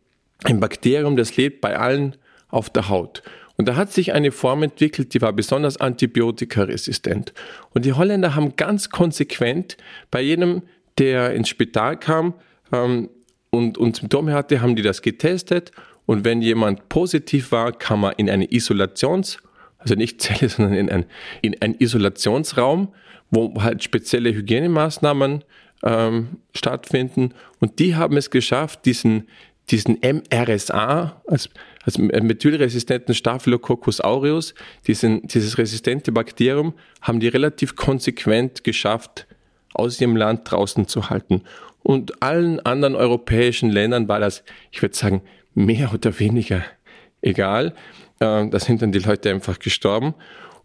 ein 0.43 0.59
Bakterium, 0.59 1.17
das 1.17 1.35
lebt 1.35 1.61
bei 1.61 1.77
allen 1.77 2.15
auf 2.49 2.69
der 2.69 2.89
Haut. 2.89 3.21
Und 3.57 3.67
da 3.67 3.75
hat 3.75 3.91
sich 3.91 4.13
eine 4.13 4.31
Form 4.31 4.63
entwickelt, 4.63 5.13
die 5.13 5.21
war 5.21 5.33
besonders 5.33 5.75
antibiotikaresistent. 5.75 7.33
Und 7.73 7.83
die 7.83 7.91
Holländer 7.91 8.33
haben 8.33 8.55
ganz 8.55 8.89
konsequent 8.89 9.75
bei 10.09 10.21
jedem, 10.21 10.61
der 10.97 11.33
ins 11.33 11.49
Spital 11.49 11.97
kam 11.97 12.33
ähm, 12.71 13.09
und, 13.49 13.77
und 13.77 13.97
Symptome 13.97 14.33
hatte, 14.33 14.61
haben 14.61 14.77
die 14.77 14.81
das 14.81 15.01
getestet. 15.01 15.71
Und 16.09 16.25
wenn 16.25 16.41
jemand 16.41 16.89
positiv 16.89 17.51
war, 17.51 17.71
kam 17.71 18.03
er 18.03 18.17
in 18.17 18.31
eine 18.31 18.45
Isolations- 18.45 19.37
also 19.77 19.93
nicht 19.93 20.19
Zelle, 20.19 20.49
sondern 20.49 20.73
in 20.73 20.89
ein, 20.89 21.05
in 21.43 21.55
ein 21.61 21.75
Isolationsraum, 21.75 22.91
wo 23.29 23.61
halt 23.61 23.83
spezielle 23.83 24.33
Hygienemaßnahmen 24.33 25.43
ähm, 25.83 26.37
stattfinden. 26.55 27.35
Und 27.59 27.77
die 27.77 27.95
haben 27.95 28.17
es 28.17 28.31
geschafft, 28.31 28.87
diesen, 28.87 29.27
diesen 29.69 29.99
MRSA, 30.01 31.21
als, 31.27 31.51
als 31.85 31.99
methylresistenten 31.99 33.13
Staphylococcus 33.13 34.01
aureus, 34.01 34.55
diesen, 34.87 35.27
dieses 35.27 35.59
resistente 35.59 36.11
Bakterium, 36.11 36.73
haben 37.03 37.19
die 37.19 37.27
relativ 37.27 37.75
konsequent 37.75 38.63
geschafft, 38.63 39.27
aus 39.75 40.01
ihrem 40.01 40.15
Land 40.15 40.49
draußen 40.49 40.87
zu 40.87 41.11
halten. 41.11 41.43
Und 41.83 42.23
allen 42.23 42.59
anderen 42.61 42.95
europäischen 42.95 43.69
Ländern 43.69 44.07
war 44.07 44.19
das, 44.19 44.43
ich 44.71 44.81
würde 44.81 44.95
sagen, 44.95 45.21
mehr 45.59 45.93
oder 45.93 46.17
weniger 46.19 46.63
egal. 47.21 47.73
Äh, 48.19 48.47
da 48.49 48.59
sind 48.59 48.81
dann 48.81 48.91
die 48.91 48.99
Leute 48.99 49.29
einfach 49.29 49.59
gestorben. 49.59 50.15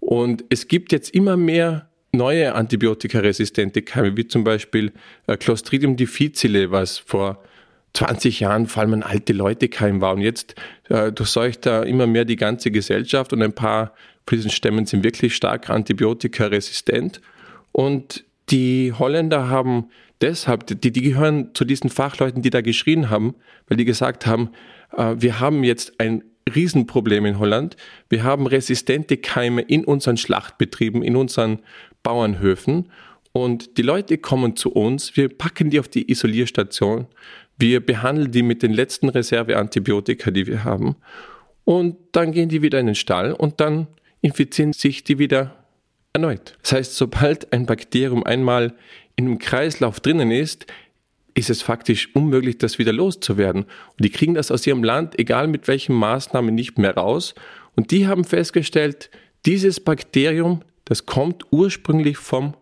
Und 0.00 0.44
es 0.50 0.68
gibt 0.68 0.92
jetzt 0.92 1.14
immer 1.14 1.36
mehr 1.36 1.88
neue 2.12 2.54
antibiotikaresistente 2.54 3.82
Keime, 3.82 4.16
wie 4.16 4.28
zum 4.28 4.44
Beispiel 4.44 4.92
äh, 5.26 5.36
Clostridium 5.36 5.96
difficile, 5.96 6.70
was 6.70 6.98
vor 6.98 7.42
20 7.94 8.40
Jahren 8.40 8.66
vor 8.66 8.82
allem 8.82 8.94
ein 8.94 9.02
alte 9.02 9.32
Leute 9.32 9.68
Keim 9.68 10.00
war. 10.00 10.14
Und 10.14 10.20
jetzt 10.20 10.54
äh, 10.88 11.10
durchseucht 11.12 11.66
da 11.66 11.82
immer 11.82 12.06
mehr 12.06 12.24
die 12.24 12.36
ganze 12.36 12.70
Gesellschaft 12.70 13.32
und 13.32 13.42
ein 13.42 13.52
paar 13.52 13.94
von 14.26 14.38
diesen 14.38 14.50
Stämmen 14.50 14.86
sind 14.86 15.04
wirklich 15.04 15.34
stark 15.34 15.70
antibiotikaresistent. 15.70 17.20
Und 17.72 18.24
die 18.50 18.92
Holländer 18.92 19.48
haben 19.48 19.90
deshalb, 20.20 20.66
die, 20.66 20.92
die 20.92 21.02
gehören 21.02 21.50
zu 21.54 21.64
diesen 21.64 21.90
Fachleuten, 21.90 22.42
die 22.42 22.50
da 22.50 22.60
geschrien 22.60 23.10
haben, 23.10 23.34
weil 23.68 23.76
die 23.76 23.84
gesagt 23.84 24.26
haben, 24.26 24.50
wir 24.96 25.40
haben 25.40 25.64
jetzt 25.64 26.00
ein 26.00 26.24
Riesenproblem 26.52 27.26
in 27.26 27.38
Holland. 27.38 27.76
Wir 28.08 28.22
haben 28.22 28.46
resistente 28.46 29.16
Keime 29.16 29.62
in 29.62 29.84
unseren 29.84 30.16
Schlachtbetrieben, 30.16 31.02
in 31.02 31.16
unseren 31.16 31.60
Bauernhöfen. 32.02 32.90
Und 33.32 33.78
die 33.78 33.82
Leute 33.82 34.18
kommen 34.18 34.54
zu 34.56 34.70
uns, 34.70 35.16
wir 35.16 35.28
packen 35.28 35.70
die 35.70 35.80
auf 35.80 35.88
die 35.88 36.10
Isolierstation, 36.10 37.06
wir 37.58 37.84
behandeln 37.84 38.30
die 38.30 38.42
mit 38.42 38.62
den 38.62 38.72
letzten 38.72 39.08
Reserveantibiotika, 39.08 40.30
die 40.30 40.46
wir 40.46 40.64
haben. 40.64 40.96
Und 41.64 41.96
dann 42.12 42.32
gehen 42.32 42.48
die 42.48 42.62
wieder 42.62 42.78
in 42.78 42.86
den 42.86 42.94
Stall 42.94 43.32
und 43.32 43.60
dann 43.60 43.88
infizieren 44.20 44.72
sich 44.72 45.02
die 45.02 45.18
wieder 45.18 45.56
erneut. 46.12 46.56
Das 46.62 46.72
heißt, 46.72 46.96
sobald 46.96 47.52
ein 47.52 47.66
Bakterium 47.66 48.22
einmal 48.22 48.74
in 49.16 49.26
einem 49.26 49.38
Kreislauf 49.38 50.00
drinnen 50.00 50.30
ist, 50.30 50.66
ist 51.34 51.50
es 51.50 51.62
faktisch 51.62 52.14
unmöglich, 52.14 52.58
das 52.58 52.78
wieder 52.78 52.92
loszuwerden. 52.92 53.64
Und 53.64 54.04
die 54.04 54.10
kriegen 54.10 54.34
das 54.34 54.50
aus 54.50 54.66
ihrem 54.66 54.84
Land, 54.84 55.18
egal 55.18 55.48
mit 55.48 55.68
welchen 55.68 55.94
Maßnahmen, 55.94 56.54
nicht 56.54 56.78
mehr 56.78 56.94
raus. 56.94 57.34
Und 57.74 57.90
die 57.90 58.06
haben 58.06 58.24
festgestellt, 58.24 59.10
dieses 59.46 59.80
Bakterium, 59.80 60.62
das 60.84 61.06
kommt 61.06 61.44
ursprünglich 61.50 62.16
vom 62.16 62.54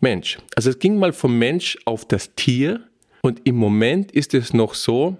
Mensch. 0.00 0.38
Also 0.56 0.70
es 0.70 0.78
ging 0.78 0.98
mal 0.98 1.12
vom 1.12 1.38
Mensch 1.38 1.78
auf 1.84 2.06
das 2.06 2.34
Tier 2.34 2.80
und 3.22 3.40
im 3.44 3.56
Moment 3.56 4.12
ist 4.12 4.34
es 4.34 4.52
noch 4.52 4.74
so, 4.74 5.16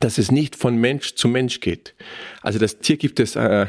dass 0.00 0.18
es 0.18 0.30
nicht 0.30 0.56
von 0.56 0.76
Mensch 0.76 1.14
zu 1.14 1.28
Mensch 1.28 1.60
geht. 1.60 1.94
Also 2.42 2.58
das 2.58 2.78
Tier 2.78 2.96
gibt 2.96 3.20
es 3.20 3.36
äh, 3.36 3.66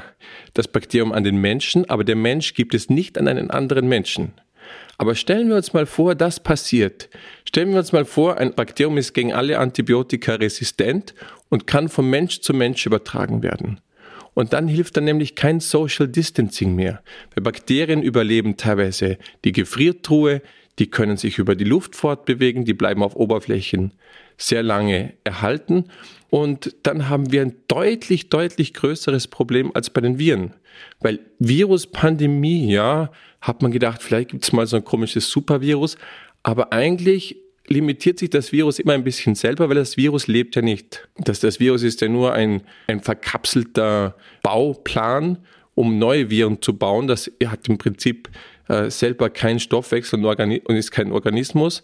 das 0.53 0.67
Bakterium 0.67 1.11
an 1.11 1.23
den 1.23 1.37
Menschen, 1.37 1.89
aber 1.89 2.03
der 2.03 2.15
Mensch 2.15 2.53
gibt 2.53 2.73
es 2.73 2.89
nicht 2.89 3.17
an 3.17 3.27
einen 3.27 3.51
anderen 3.51 3.87
Menschen. 3.87 4.33
Aber 4.97 5.15
stellen 5.15 5.49
wir 5.49 5.57
uns 5.57 5.73
mal 5.73 5.85
vor, 5.85 6.15
das 6.15 6.39
passiert. 6.39 7.09
Stellen 7.43 7.71
wir 7.71 7.79
uns 7.79 7.91
mal 7.91 8.05
vor, 8.05 8.37
ein 8.37 8.53
Bakterium 8.53 8.97
ist 8.97 9.13
gegen 9.13 9.33
alle 9.33 9.59
Antibiotika 9.59 10.35
resistent 10.35 11.13
und 11.49 11.67
kann 11.67 11.89
vom 11.89 12.09
Mensch 12.09 12.41
zu 12.41 12.53
Mensch 12.53 12.85
übertragen 12.85 13.43
werden. 13.43 13.81
Und 14.33 14.53
dann 14.53 14.67
hilft 14.67 14.97
dann 14.97 15.05
nämlich 15.05 15.35
kein 15.35 15.59
Social 15.59 16.07
Distancing 16.07 16.75
mehr. 16.75 17.01
Weil 17.33 17.43
Bakterien 17.43 18.03
überleben 18.03 18.57
teilweise 18.57 19.17
die 19.43 19.53
Gefriertruhe, 19.53 20.41
die 20.77 20.89
können 20.89 21.15
sich 21.17 21.37
über 21.37 21.55
die 21.55 21.63
Luft 21.63 21.95
fortbewegen, 21.95 22.65
die 22.65 22.73
bleiben 22.73 23.01
auf 23.01 23.15
Oberflächen 23.15 23.93
sehr 24.37 24.63
lange 24.63 25.13
erhalten. 25.23 25.85
Und 26.29 26.75
dann 26.83 27.09
haben 27.09 27.31
wir 27.31 27.41
ein 27.41 27.55
deutlich, 27.67 28.29
deutlich 28.29 28.73
größeres 28.73 29.27
Problem 29.27 29.71
als 29.73 29.89
bei 29.89 30.01
den 30.01 30.19
Viren. 30.19 30.53
Weil 30.99 31.19
Viruspandemie, 31.39 32.71
ja, 32.71 33.11
hat 33.41 33.61
man 33.61 33.71
gedacht, 33.71 34.01
vielleicht 34.01 34.31
gibt 34.31 34.43
es 34.43 34.51
mal 34.51 34.67
so 34.67 34.75
ein 34.75 34.83
komisches 34.83 35.29
Supervirus. 35.29 35.97
Aber 36.43 36.73
eigentlich 36.73 37.37
limitiert 37.67 38.19
sich 38.19 38.29
das 38.29 38.51
Virus 38.51 38.79
immer 38.79 38.93
ein 38.93 39.03
bisschen 39.03 39.35
selber, 39.35 39.69
weil 39.69 39.75
das 39.75 39.97
Virus 39.97 40.27
lebt 40.27 40.55
ja 40.55 40.61
nicht. 40.61 41.07
Das, 41.17 41.39
das 41.39 41.59
Virus 41.59 41.83
ist 41.83 42.01
ja 42.01 42.07
nur 42.07 42.33
ein, 42.33 42.61
ein 42.87 43.01
verkapselter 43.01 44.15
Bauplan, 44.43 45.39
um 45.73 45.97
neue 45.97 46.29
Viren 46.29 46.61
zu 46.61 46.77
bauen. 46.77 47.07
Das 47.07 47.31
hat 47.45 47.67
im 47.67 47.77
Prinzip 47.77 48.29
äh, 48.67 48.89
selber 48.89 49.29
keinen 49.29 49.59
Stoffwechsel 49.59 50.23
und 50.23 50.75
ist 50.75 50.91
kein 50.91 51.11
Organismus 51.11 51.83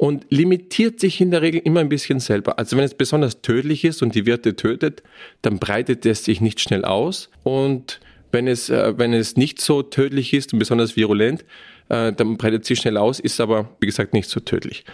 und 0.00 0.24
limitiert 0.30 0.98
sich 0.98 1.20
in 1.20 1.30
der 1.30 1.42
Regel 1.42 1.60
immer 1.62 1.80
ein 1.80 1.90
bisschen 1.90 2.20
selber. 2.20 2.58
Also 2.58 2.74
wenn 2.78 2.84
es 2.84 2.94
besonders 2.94 3.42
tödlich 3.42 3.84
ist 3.84 4.00
und 4.00 4.14
die 4.14 4.24
Wirte 4.24 4.56
tötet, 4.56 5.02
dann 5.42 5.58
breitet 5.58 6.06
es 6.06 6.24
sich 6.24 6.40
nicht 6.40 6.58
schnell 6.58 6.86
aus 6.86 7.28
und 7.42 8.00
wenn 8.32 8.48
es, 8.48 8.70
äh, 8.70 8.96
wenn 8.96 9.12
es 9.12 9.36
nicht 9.36 9.60
so 9.60 9.82
tödlich 9.82 10.32
ist 10.32 10.54
und 10.54 10.58
besonders 10.58 10.96
virulent, 10.96 11.44
äh, 11.90 12.14
dann 12.14 12.38
breitet 12.38 12.64
sich 12.64 12.78
schnell 12.78 12.96
aus, 12.96 13.20
ist 13.20 13.42
aber, 13.42 13.68
wie 13.78 13.84
gesagt, 13.84 14.14
nicht 14.14 14.30
so 14.30 14.40
tödlich. 14.40 14.86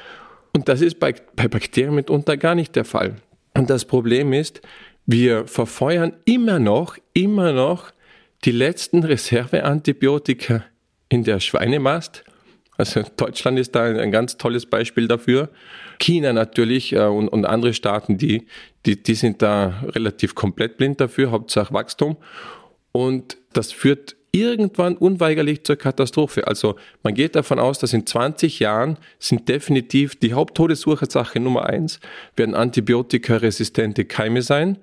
Und 0.52 0.68
das 0.68 0.80
ist 0.80 0.98
bei, 0.98 1.14
bei 1.36 1.46
Bakterien 1.46 1.94
mitunter 1.94 2.36
gar 2.36 2.56
nicht 2.56 2.74
der 2.74 2.84
Fall. 2.84 3.14
Und 3.56 3.70
das 3.70 3.84
Problem 3.84 4.32
ist, 4.32 4.60
wir 5.06 5.46
verfeuern 5.46 6.14
immer 6.24 6.58
noch, 6.58 6.98
immer 7.12 7.52
noch 7.52 7.92
die 8.44 8.50
letzten 8.50 9.04
Reserveantibiotika 9.04 10.64
in 11.08 11.22
der 11.22 11.38
Schweinemast. 11.38 12.24
Also 12.76 13.02
Deutschland 13.16 13.58
ist 13.58 13.74
da 13.74 13.84
ein, 13.84 14.10
ganz 14.10 14.36
tolles 14.36 14.66
Beispiel 14.66 15.08
dafür. 15.08 15.48
China 15.98 16.32
natürlich 16.32 16.92
äh, 16.92 17.06
und, 17.06 17.28
und 17.28 17.44
andere 17.44 17.72
Staaten, 17.72 18.18
die, 18.18 18.46
die, 18.84 19.02
die 19.02 19.14
sind 19.14 19.42
da 19.42 19.82
relativ 19.88 20.34
komplett 20.34 20.76
blind 20.76 21.00
dafür, 21.00 21.30
Hauptsache 21.30 21.72
Wachstum. 21.72 22.16
Und 22.92 23.38
das 23.52 23.72
führt 23.72 24.16
irgendwann 24.32 24.96
unweigerlich 24.96 25.64
zur 25.64 25.76
Katastrophe. 25.76 26.46
Also 26.46 26.76
man 27.02 27.14
geht 27.14 27.36
davon 27.36 27.58
aus, 27.58 27.78
dass 27.78 27.94
in 27.94 28.06
20 28.06 28.60
Jahren 28.60 28.98
sind 29.18 29.48
definitiv 29.48 30.16
die 30.16 30.34
Haupttodesursache 30.34 31.40
Nummer 31.40 31.64
eins, 31.66 32.00
werden 32.36 32.54
antibiotikaresistente 32.54 34.04
Keime 34.04 34.42
sein. 34.42 34.78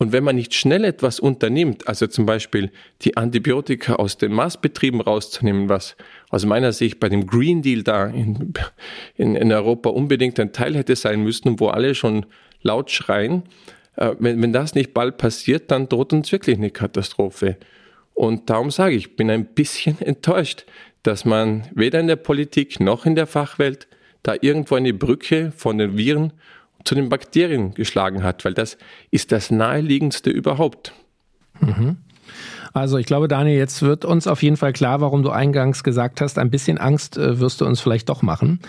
Und 0.00 0.12
wenn 0.12 0.22
man 0.22 0.36
nicht 0.36 0.54
schnell 0.54 0.84
etwas 0.84 1.18
unternimmt, 1.18 1.88
also 1.88 2.06
zum 2.06 2.24
Beispiel 2.24 2.70
die 3.02 3.16
Antibiotika 3.16 3.96
aus 3.96 4.16
den 4.16 4.32
Maßbetrieben 4.32 5.00
rauszunehmen, 5.00 5.68
was 5.68 5.96
aus 6.30 6.46
meiner 6.46 6.72
Sicht 6.72 7.00
bei 7.00 7.08
dem 7.08 7.26
Green 7.26 7.62
Deal 7.62 7.82
da 7.82 8.06
in, 8.06 8.54
in, 9.16 9.34
in 9.34 9.52
Europa 9.52 9.90
unbedingt 9.90 10.38
ein 10.38 10.52
Teil 10.52 10.76
hätte 10.76 10.94
sein 10.94 11.22
müssen, 11.24 11.58
wo 11.58 11.68
alle 11.68 11.96
schon 11.96 12.26
laut 12.62 12.92
schreien, 12.92 13.42
äh, 13.96 14.14
wenn, 14.20 14.40
wenn 14.40 14.52
das 14.52 14.76
nicht 14.76 14.94
bald 14.94 15.18
passiert, 15.18 15.70
dann 15.72 15.88
droht 15.88 16.12
uns 16.12 16.30
wirklich 16.30 16.58
eine 16.58 16.70
Katastrophe. 16.70 17.56
Und 18.14 18.50
darum 18.50 18.70
sage 18.70 18.94
ich 18.94 19.16
bin 19.16 19.30
ein 19.30 19.46
bisschen 19.46 20.00
enttäuscht, 20.00 20.64
dass 21.02 21.24
man 21.24 21.66
weder 21.74 21.98
in 21.98 22.06
der 22.06 22.16
Politik 22.16 22.78
noch 22.78 23.04
in 23.04 23.16
der 23.16 23.26
Fachwelt 23.26 23.88
da 24.22 24.34
irgendwo 24.40 24.76
eine 24.76 24.94
Brücke 24.94 25.52
von 25.56 25.78
den 25.78 25.96
Viren 25.96 26.32
zu 26.84 26.94
den 26.94 27.08
Bakterien 27.08 27.74
geschlagen 27.74 28.22
hat, 28.22 28.44
weil 28.44 28.54
das 28.54 28.78
ist 29.10 29.32
das 29.32 29.50
naheliegendste 29.50 30.30
überhaupt. 30.30 30.92
Mhm. 31.60 31.96
Also 32.72 32.98
ich 32.98 33.06
glaube, 33.06 33.28
Daniel, 33.28 33.56
jetzt 33.56 33.82
wird 33.82 34.04
uns 34.04 34.26
auf 34.26 34.42
jeden 34.42 34.56
Fall 34.56 34.72
klar, 34.72 35.00
warum 35.00 35.22
du 35.22 35.30
eingangs 35.30 35.82
gesagt 35.82 36.20
hast, 36.20 36.38
ein 36.38 36.50
bisschen 36.50 36.78
Angst 36.78 37.16
äh, 37.16 37.40
wirst 37.40 37.60
du 37.60 37.66
uns 37.66 37.80
vielleicht 37.80 38.08
doch 38.08 38.22
machen 38.22 38.60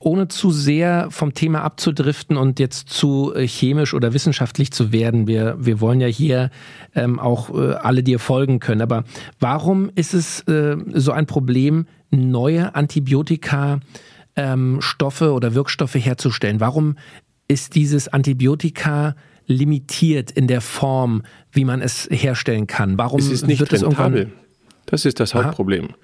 ohne 0.00 0.28
zu 0.28 0.50
sehr 0.50 1.08
vom 1.10 1.34
Thema 1.34 1.62
abzudriften 1.62 2.36
und 2.36 2.60
jetzt 2.60 2.88
zu 2.88 3.32
äh, 3.34 3.46
chemisch 3.46 3.94
oder 3.94 4.12
wissenschaftlich 4.12 4.70
zu 4.70 4.92
werden. 4.92 5.26
Wir, 5.26 5.56
wir 5.58 5.80
wollen 5.80 6.00
ja 6.00 6.06
hier 6.06 6.50
ähm, 6.94 7.18
auch 7.18 7.50
äh, 7.50 7.74
alle 7.74 8.02
dir 8.02 8.18
folgen 8.18 8.60
können. 8.60 8.80
Aber 8.80 9.04
warum 9.40 9.90
ist 9.94 10.14
es 10.14 10.40
äh, 10.42 10.76
so 10.94 11.12
ein 11.12 11.26
Problem, 11.26 11.86
neue 12.10 12.74
Antibiotika 12.74 13.80
ähm, 14.36 14.80
Stoffe 14.80 15.32
oder 15.32 15.54
Wirkstoffe 15.54 15.96
herzustellen? 15.96 16.60
Warum 16.60 16.96
ist 17.48 17.74
dieses 17.74 18.08
Antibiotika 18.08 19.16
limitiert 19.46 20.30
in 20.30 20.46
der 20.46 20.60
Form, 20.60 21.22
wie 21.50 21.64
man 21.64 21.80
es 21.80 22.06
herstellen 22.10 22.66
kann? 22.66 22.98
Warum 22.98 23.18
es 23.18 23.30
ist 23.30 23.46
nicht 23.46 23.60
wird 23.60 23.72
rentabel. 23.72 24.24
Es 24.24 24.48
das 24.86 25.04
ist 25.04 25.20
das 25.20 25.34
Hauptproblem. 25.34 25.86
Aha. 25.86 25.96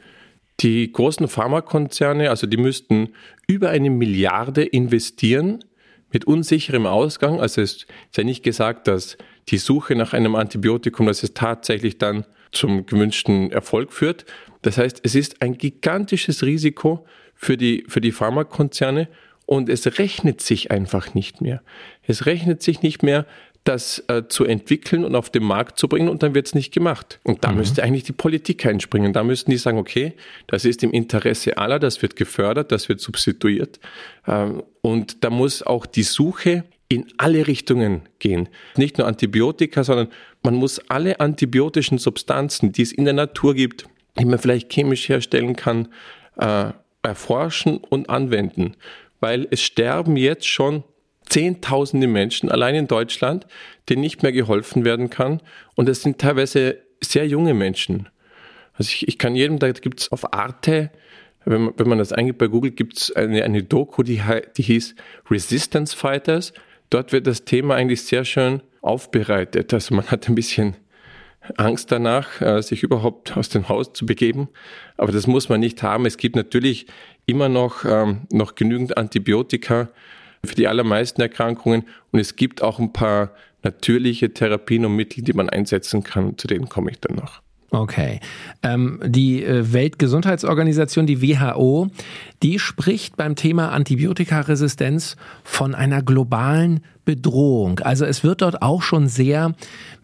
Die 0.60 0.90
großen 0.90 1.28
Pharmakonzerne, 1.28 2.30
also 2.30 2.46
die 2.46 2.56
müssten 2.56 3.10
über 3.46 3.70
eine 3.70 3.90
Milliarde 3.90 4.62
investieren 4.62 5.64
mit 6.12 6.26
unsicherem 6.26 6.86
Ausgang. 6.86 7.40
Also 7.40 7.60
es 7.60 7.72
ist 7.72 8.16
ja 8.16 8.24
nicht 8.24 8.42
gesagt, 8.42 8.86
dass 8.86 9.18
die 9.48 9.58
Suche 9.58 9.94
nach 9.94 10.12
einem 10.12 10.36
Antibiotikum, 10.36 11.06
dass 11.06 11.22
es 11.22 11.34
tatsächlich 11.34 11.98
dann 11.98 12.24
zum 12.52 12.86
gewünschten 12.86 13.50
Erfolg 13.50 13.92
führt. 13.92 14.24
Das 14.62 14.78
heißt, 14.78 15.00
es 15.02 15.14
ist 15.14 15.42
ein 15.42 15.58
gigantisches 15.58 16.44
Risiko 16.44 17.04
für 17.34 17.56
die, 17.56 17.84
für 17.88 18.00
die 18.00 18.12
Pharmakonzerne 18.12 19.08
und 19.46 19.68
es 19.68 19.98
rechnet 19.98 20.40
sich 20.40 20.70
einfach 20.70 21.14
nicht 21.14 21.40
mehr. 21.40 21.62
Es 22.02 22.26
rechnet 22.26 22.62
sich 22.62 22.82
nicht 22.82 23.02
mehr, 23.02 23.26
das 23.64 24.04
äh, 24.08 24.24
zu 24.28 24.44
entwickeln 24.44 25.04
und 25.04 25.16
auf 25.16 25.30
den 25.30 25.42
Markt 25.42 25.78
zu 25.78 25.88
bringen 25.88 26.10
und 26.10 26.22
dann 26.22 26.34
wird 26.34 26.46
es 26.46 26.54
nicht 26.54 26.72
gemacht. 26.72 27.18
Und 27.22 27.44
da 27.44 27.50
mhm. 27.50 27.58
müsste 27.58 27.82
eigentlich 27.82 28.04
die 28.04 28.12
Politik 28.12 28.64
einspringen. 28.66 29.14
Da 29.14 29.24
müssten 29.24 29.50
die 29.50 29.56
sagen, 29.56 29.78
okay, 29.78 30.12
das 30.46 30.66
ist 30.66 30.82
im 30.82 30.92
Interesse 30.92 31.56
aller, 31.56 31.78
das 31.78 32.02
wird 32.02 32.14
gefördert, 32.14 32.72
das 32.72 32.90
wird 32.90 33.00
substituiert. 33.00 33.80
Ähm, 34.26 34.62
und 34.82 35.24
da 35.24 35.30
muss 35.30 35.62
auch 35.62 35.86
die 35.86 36.02
Suche 36.02 36.64
in 36.88 37.06
alle 37.16 37.46
Richtungen 37.46 38.02
gehen. 38.18 38.50
Nicht 38.76 38.98
nur 38.98 39.06
Antibiotika, 39.06 39.82
sondern 39.82 40.08
man 40.42 40.54
muss 40.54 40.78
alle 40.90 41.18
antibiotischen 41.20 41.96
Substanzen, 41.96 42.72
die 42.72 42.82
es 42.82 42.92
in 42.92 43.06
der 43.06 43.14
Natur 43.14 43.54
gibt, 43.54 43.86
die 44.18 44.26
man 44.26 44.38
vielleicht 44.38 44.70
chemisch 44.70 45.08
herstellen 45.08 45.56
kann, 45.56 45.88
äh, 46.36 46.72
erforschen 47.02 47.78
und 47.78 48.10
anwenden. 48.10 48.76
Weil 49.21 49.47
es 49.50 49.62
sterben 49.62 50.16
jetzt 50.16 50.49
schon 50.49 50.85
Zehntausende 51.26 52.06
Menschen 52.06 52.50
allein 52.50 52.75
in 52.75 52.87
Deutschland, 52.87 53.47
denen 53.88 54.02
nicht 54.02 54.23
mehr 54.23 54.33
geholfen 54.33 54.85
werden 54.85 55.09
kann. 55.09 55.40
Und 55.75 55.88
es 55.88 56.02
sind 56.02 56.18
teilweise 56.18 56.78
sehr 57.02 57.26
junge 57.26 57.54
Menschen. 57.54 58.09
Also 58.75 58.90
ich, 58.90 59.09
ich 59.09 59.18
kann 59.18 59.35
jedem, 59.35 59.59
da 59.59 59.73
gibt 59.73 60.00
es 60.00 60.12
auf 60.12 60.35
Arte, 60.35 60.90
wenn 61.44 61.62
man, 61.62 61.75
wenn 61.76 61.88
man 61.88 61.99
das 61.99 62.12
eingibt 62.12 62.38
bei 62.38 62.47
Google, 62.47 62.73
gibt 62.73 62.99
es 62.99 63.12
eine, 63.12 63.42
eine 63.44 63.62
Doku, 63.62 64.02
die, 64.02 64.23
die 64.56 64.62
hieß 64.62 64.94
Resistance 65.30 65.97
Fighters. 65.97 66.52
Dort 66.90 67.12
wird 67.12 67.26
das 67.26 67.44
Thema 67.44 67.75
eigentlich 67.75 68.02
sehr 68.02 68.25
schön 68.25 68.62
aufbereitet. 68.83 69.73
Also 69.73 69.94
man 69.94 70.06
hat 70.06 70.28
ein 70.28 70.35
bisschen 70.35 70.76
Angst 71.56 71.92
danach, 71.92 72.40
äh, 72.40 72.62
sich 72.62 72.82
überhaupt 72.82 73.36
aus 73.36 73.48
dem 73.48 73.68
Haus 73.68 73.92
zu 73.92 74.06
begeben. 74.06 74.48
Aber 74.96 75.12
das 75.12 75.26
muss 75.26 75.48
man 75.48 75.60
nicht 75.60 75.82
haben. 75.82 76.06
Es 76.06 76.16
gibt 76.16 76.36
natürlich 76.36 76.86
immer 77.26 77.48
noch, 77.48 77.84
ähm, 77.84 78.22
noch 78.30 78.54
genügend 78.54 78.96
Antibiotika 78.96 79.88
für 80.44 80.54
die 80.54 80.68
allermeisten 80.68 81.20
Erkrankungen 81.22 81.84
und 82.12 82.18
es 82.18 82.36
gibt 82.36 82.62
auch 82.62 82.78
ein 82.78 82.92
paar 82.92 83.32
natürliche 83.62 84.32
Therapien 84.32 84.84
und 84.84 84.94
Mittel, 84.94 85.22
die 85.24 85.32
man 85.32 85.48
einsetzen 85.48 86.02
kann. 86.02 86.36
Zu 86.36 86.46
denen 86.46 86.68
komme 86.68 86.90
ich 86.90 87.00
dann 87.00 87.16
noch. 87.16 87.40
Okay. 87.71 88.21
Ähm, 88.62 89.00
die 89.04 89.44
äh, 89.44 89.73
Weltgesundheitsorganisation, 89.73 91.06
die 91.06 91.21
WHO, 91.23 91.88
die 92.42 92.59
spricht 92.59 93.16
beim 93.16 93.35
Thema 93.35 93.71
Antibiotikaresistenz 93.71 95.16
von 95.42 95.75
einer 95.75 96.02
globalen 96.02 96.85
Bedrohung. 97.04 97.80
Also 97.80 98.04
es 98.04 98.25
wird 98.25 98.42
dort 98.42 98.62
auch 98.62 98.83
schon 98.83 99.09
sehr, 99.09 99.54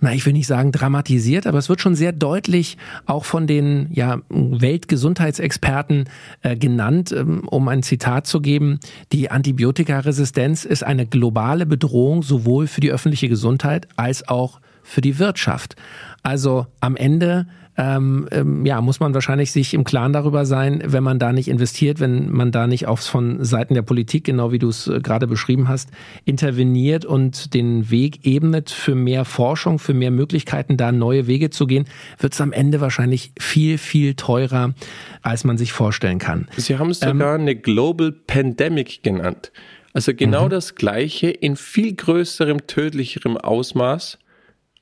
na, 0.01 0.13
ich 0.13 0.27
will 0.27 0.33
nicht 0.33 0.47
sagen 0.47 0.73
dramatisiert, 0.73 1.47
aber 1.47 1.59
es 1.59 1.69
wird 1.69 1.81
schon 1.81 1.95
sehr 1.95 2.13
deutlich 2.13 2.77
auch 3.07 3.25
von 3.25 3.47
den 3.47 3.89
ja, 3.93 4.19
Weltgesundheitsexperten 4.29 6.09
äh, 6.43 6.57
genannt, 6.57 7.13
ähm, 7.13 7.47
um 7.49 7.69
ein 7.69 7.83
Zitat 7.83 8.27
zu 8.27 8.41
geben. 8.41 8.81
Die 9.13 9.31
Antibiotikaresistenz 9.31 10.65
ist 10.65 10.85
eine 10.85 11.07
globale 11.07 11.67
Bedrohung 11.67 12.23
sowohl 12.23 12.67
für 12.67 12.81
die 12.81 12.91
öffentliche 12.91 13.29
Gesundheit 13.29 13.89
als 13.97 14.29
auch 14.29 14.61
für 14.83 15.01
die 15.01 15.19
Wirtschaft. 15.19 15.77
Also 16.23 16.67
am 16.81 16.97
Ende 16.97 17.47
ähm, 17.81 18.29
ähm, 18.31 18.67
ja, 18.67 18.81
muss 18.83 19.01
man 19.01 19.15
wahrscheinlich 19.15 19.53
sich 19.53 19.73
im 19.73 19.85
Klaren 19.85 20.13
darüber 20.13 20.45
sein, 20.45 20.83
wenn 20.85 21.03
man 21.03 21.19
da 21.19 21.33
nicht 21.33 21.49
investiert, 21.49 21.99
wenn 21.99 22.31
man 22.31 22.53
da 22.53 22.67
nicht 22.67 22.87
auch 22.87 22.99
von 22.99 23.43
Seiten 23.43 23.73
der 23.73 23.83
Politik, 23.83 24.25
genau 24.25 24.53
wie 24.53 24.59
du 24.59 24.69
es 24.69 24.87
äh, 24.87 25.01
gerade 25.01 25.27
beschrieben 25.27 25.69
hast, 25.69 25.89
interveniert 26.27 27.07
und 27.07 27.55
den 27.55 27.91
Weg 27.91 28.27
ebnet 28.27 28.71
für 28.71 28.95
mehr 28.95 29.25
Forschung, 29.25 29.79
für 29.79 29.95
mehr 29.95 30.11
Möglichkeiten, 30.11 30.77
da 30.77 30.93
neue 30.93 31.27
Wege 31.27 31.49
zu 31.49 31.67
gehen, 31.67 31.87
wird 32.19 32.35
es 32.35 32.41
am 32.43 32.53
Ende 32.53 32.83
wahrscheinlich 32.83 33.33
viel, 33.39 33.79
viel 33.79 34.15
teurer, 34.15 34.75
als 35.23 35.45
man 35.45 35.57
sich 35.57 35.73
vorstellen 35.73 36.19
kann. 36.19 36.49
Sie 36.59 36.77
haben 36.77 36.91
es 36.91 37.01
sogar 37.01 37.37
ähm, 37.37 37.43
eine 37.43 37.57
Global 37.57 38.13
Pandemic 38.13 39.03
genannt. 39.03 39.53
Also 39.95 40.13
genau 40.13 40.47
mhm. 40.47 40.51
das 40.51 40.75
Gleiche 40.75 41.31
in 41.31 41.57
viel 41.57 41.95
größerem, 41.95 42.67
tödlicherem 42.67 43.39
Ausmaß, 43.39 44.19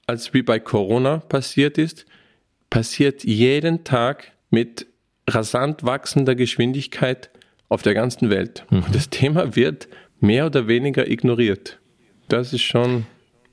als 0.09 0.33
wie 0.35 0.43
bei 0.43 0.59
Corona 0.59 1.19
passiert 1.19 1.79
ist 1.79 2.07
passiert 2.71 3.25
jeden 3.25 3.85
Tag 3.85 4.33
mit 4.51 4.87
rasant 5.29 5.85
wachsender 5.85 6.35
Geschwindigkeit 6.35 7.31
auf 7.69 7.83
der 7.83 7.95
ganzen 7.95 8.31
Welt. 8.31 8.65
Mhm. 8.71 8.85
Und 8.85 8.95
das 8.95 9.11
Thema 9.11 9.55
wird 9.55 9.89
mehr 10.21 10.47
oder 10.47 10.67
weniger 10.67 11.09
ignoriert. 11.09 11.79
Das 12.29 12.53
ist 12.53 12.63
schon 12.63 13.07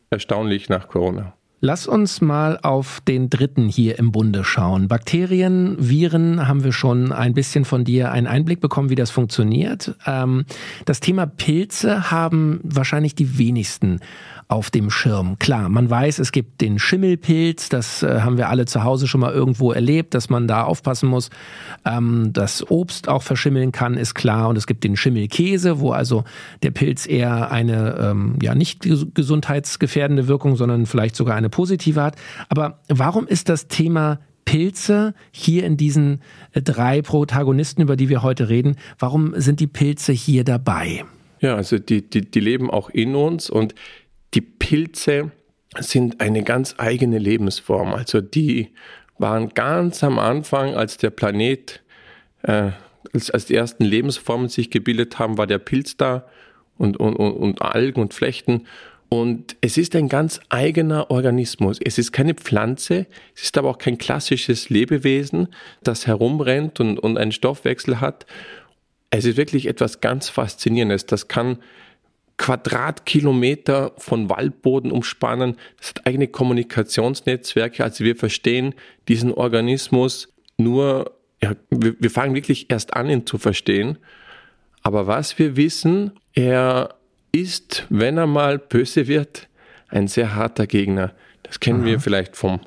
erstaunlich 0.09 0.69
nach 0.69 0.87
Corona. 0.87 1.33
Lass 1.61 1.87
uns 1.87 2.21
mal 2.21 2.59
auf 2.61 3.01
den 3.07 3.29
dritten 3.29 3.67
hier 3.67 3.97
im 3.97 4.11
Bunde 4.11 4.43
schauen. 4.43 4.87
Bakterien, 4.87 5.75
Viren 5.79 6.47
haben 6.47 6.63
wir 6.63 6.73
schon 6.73 7.11
ein 7.11 7.33
bisschen 7.33 7.65
von 7.65 7.83
dir 7.83 8.11
einen 8.11 8.27
Einblick 8.27 8.59
bekommen, 8.59 8.89
wie 8.89 8.95
das 8.95 9.09
funktioniert. 9.09 9.95
Ähm, 10.05 10.45
das 10.85 10.99
Thema 10.99 11.25
Pilze 11.25 12.11
haben 12.11 12.59
wahrscheinlich 12.63 13.15
die 13.15 13.37
wenigsten 13.37 13.99
auf 14.47 14.69
dem 14.69 14.91
Schirm. 14.91 15.39
Klar, 15.39 15.69
man 15.69 15.89
weiß, 15.89 16.19
es 16.19 16.31
gibt 16.31 16.61
den 16.61 16.77
Schimmelpilz, 16.77 17.69
das 17.69 18.03
äh, 18.03 18.21
haben 18.21 18.37
wir 18.37 18.49
alle 18.49 18.65
zu 18.65 18.83
Hause 18.83 19.07
schon 19.07 19.21
mal 19.21 19.33
irgendwo 19.33 19.71
erlebt, 19.71 20.13
dass 20.13 20.29
man 20.29 20.47
da 20.47 20.63
aufpassen 20.63 21.09
muss. 21.09 21.29
Ähm, 21.83 22.31
dass 22.31 22.69
Obst 22.69 23.07
auch 23.09 23.23
verschimmeln 23.23 23.71
kann, 23.71 23.95
ist 23.97 24.13
klar. 24.13 24.49
Und 24.49 24.57
es 24.57 24.67
gibt 24.67 24.83
den 24.83 24.97
Schimmelkäse, 24.97 25.79
wo 25.79 25.91
also 25.91 26.23
der 26.61 26.71
Pilz 26.71 27.07
eher 27.07 27.51
eine 27.51 27.97
ähm, 27.99 28.37
ja 28.41 28.53
nicht 28.53 28.87
gesundheitsgefährdende 29.15 30.27
Wirkung, 30.27 30.55
sondern 30.55 30.85
vielleicht 30.85 31.15
sogar 31.15 31.35
eine 31.35 31.49
positive 31.49 32.01
hat. 32.01 32.15
Aber 32.49 32.79
warum 32.87 33.27
ist 33.27 33.49
das 33.49 33.67
Thema 33.67 34.19
Pilze 34.45 35.15
hier 35.31 35.65
in 35.65 35.75
diesen 35.75 36.21
äh, 36.53 36.61
drei 36.61 37.01
Protagonisten, 37.01 37.81
über 37.81 37.95
die 37.95 38.09
wir 38.09 38.21
heute 38.21 38.47
reden, 38.47 38.75
warum 38.99 39.33
sind 39.35 39.59
die 39.59 39.67
Pilze 39.67 40.13
hier 40.13 40.43
dabei? 40.43 41.03
Ja, 41.41 41.55
also 41.55 41.77
die, 41.77 42.07
die, 42.07 42.21
die 42.21 42.39
leben 42.39 42.69
auch 42.69 42.89
in 42.89 43.15
uns 43.15 43.49
und 43.49 43.75
die 44.35 44.41
Pilze 44.41 45.31
sind 45.79 46.21
eine 46.21 46.43
ganz 46.43 46.75
eigene 46.77 47.17
Lebensform. 47.17 47.93
Also 47.93 48.21
die 48.21 48.73
waren 49.17 49.49
ganz 49.49 50.03
am 50.03 50.19
Anfang, 50.19 50.75
als 50.75 50.97
der 50.97 51.09
Planet, 51.09 51.81
äh, 52.43 52.71
als, 53.13 53.31
als 53.31 53.45
die 53.45 53.55
ersten 53.55 53.85
Lebensformen 53.85 54.49
sich 54.49 54.69
gebildet 54.69 55.19
haben, 55.19 55.37
war 55.37 55.47
der 55.47 55.57
Pilz 55.57 55.97
da 55.97 56.27
und, 56.77 56.97
und, 56.97 57.15
und 57.15 57.61
Algen 57.61 58.01
und 58.01 58.13
Flechten. 58.13 58.67
Und 59.07 59.55
es 59.61 59.77
ist 59.77 59.95
ein 59.95 60.09
ganz 60.09 60.41
eigener 60.49 61.11
Organismus. 61.11 61.79
Es 61.83 61.97
ist 61.97 62.11
keine 62.11 62.33
Pflanze, 62.33 63.05
es 63.35 63.43
ist 63.43 63.57
aber 63.57 63.69
auch 63.69 63.77
kein 63.77 63.97
klassisches 63.97 64.69
Lebewesen, 64.69 65.47
das 65.83 66.07
herumrennt 66.07 66.79
und, 66.79 66.99
und 66.99 67.17
einen 67.17 67.31
Stoffwechsel 67.31 68.01
hat. 68.01 68.25
Es 69.11 69.23
ist 69.25 69.37
wirklich 69.37 69.67
etwas 69.67 70.01
ganz 70.01 70.27
Faszinierendes. 70.27 71.05
Das 71.05 71.27
kann 71.27 71.59
Quadratkilometer 72.37 73.93
von 73.97 74.29
Waldboden 74.29 74.91
umspannen. 74.91 75.55
Das 75.77 75.89
hat 75.89 76.07
eigene 76.07 76.27
Kommunikationsnetzwerke. 76.27 77.83
Also 77.83 78.03
wir 78.03 78.15
verstehen 78.15 78.75
diesen 79.07 79.33
Organismus 79.33 80.33
nur, 80.57 81.17
ja, 81.41 81.55
wir, 81.69 81.95
wir 81.99 82.11
fangen 82.11 82.35
wirklich 82.35 82.69
erst 82.69 82.93
an, 82.93 83.09
ihn 83.09 83.25
zu 83.25 83.37
verstehen. 83.37 83.97
Aber 84.81 85.07
was 85.07 85.39
wir 85.39 85.55
wissen, 85.55 86.11
er 86.33 86.95
ist, 87.31 87.85
wenn 87.89 88.17
er 88.17 88.27
mal 88.27 88.59
böse 88.59 89.07
wird, 89.07 89.47
ein 89.89 90.07
sehr 90.07 90.35
harter 90.35 90.67
Gegner. 90.67 91.13
Das 91.43 91.59
kennen 91.59 91.81
Aha. 91.81 91.85
wir 91.85 91.99
vielleicht 91.99 92.35
vom, 92.35 92.59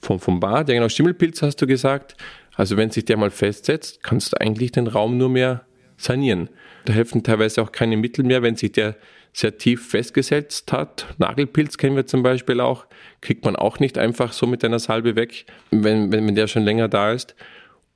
vom, 0.00 0.18
vom 0.18 0.40
Bad. 0.40 0.68
Ja, 0.68 0.74
genau, 0.74 0.88
Schimmelpilz 0.88 1.42
hast 1.42 1.56
du 1.62 1.66
gesagt. 1.66 2.16
Also 2.54 2.76
wenn 2.76 2.90
sich 2.90 3.04
der 3.04 3.16
mal 3.16 3.30
festsetzt, 3.30 4.02
kannst 4.02 4.32
du 4.32 4.40
eigentlich 4.40 4.72
den 4.72 4.86
Raum 4.86 5.16
nur 5.16 5.28
mehr 5.28 5.64
sanieren. 6.02 6.48
Da 6.84 6.92
helfen 6.92 7.22
teilweise 7.22 7.62
auch 7.62 7.72
keine 7.72 7.96
Mittel 7.96 8.24
mehr, 8.24 8.42
wenn 8.42 8.56
sich 8.56 8.72
der 8.72 8.96
sehr 9.32 9.56
tief 9.56 9.88
festgesetzt 9.88 10.72
hat. 10.72 11.06
Nagelpilz 11.18 11.78
kennen 11.78 11.96
wir 11.96 12.06
zum 12.06 12.22
Beispiel 12.22 12.60
auch, 12.60 12.86
kriegt 13.20 13.44
man 13.44 13.56
auch 13.56 13.78
nicht 13.78 13.96
einfach 13.96 14.32
so 14.32 14.46
mit 14.46 14.64
einer 14.64 14.78
Salbe 14.78 15.16
weg, 15.16 15.46
wenn, 15.70 16.12
wenn, 16.12 16.26
wenn 16.26 16.34
der 16.34 16.48
schon 16.48 16.64
länger 16.64 16.88
da 16.88 17.12
ist. 17.12 17.34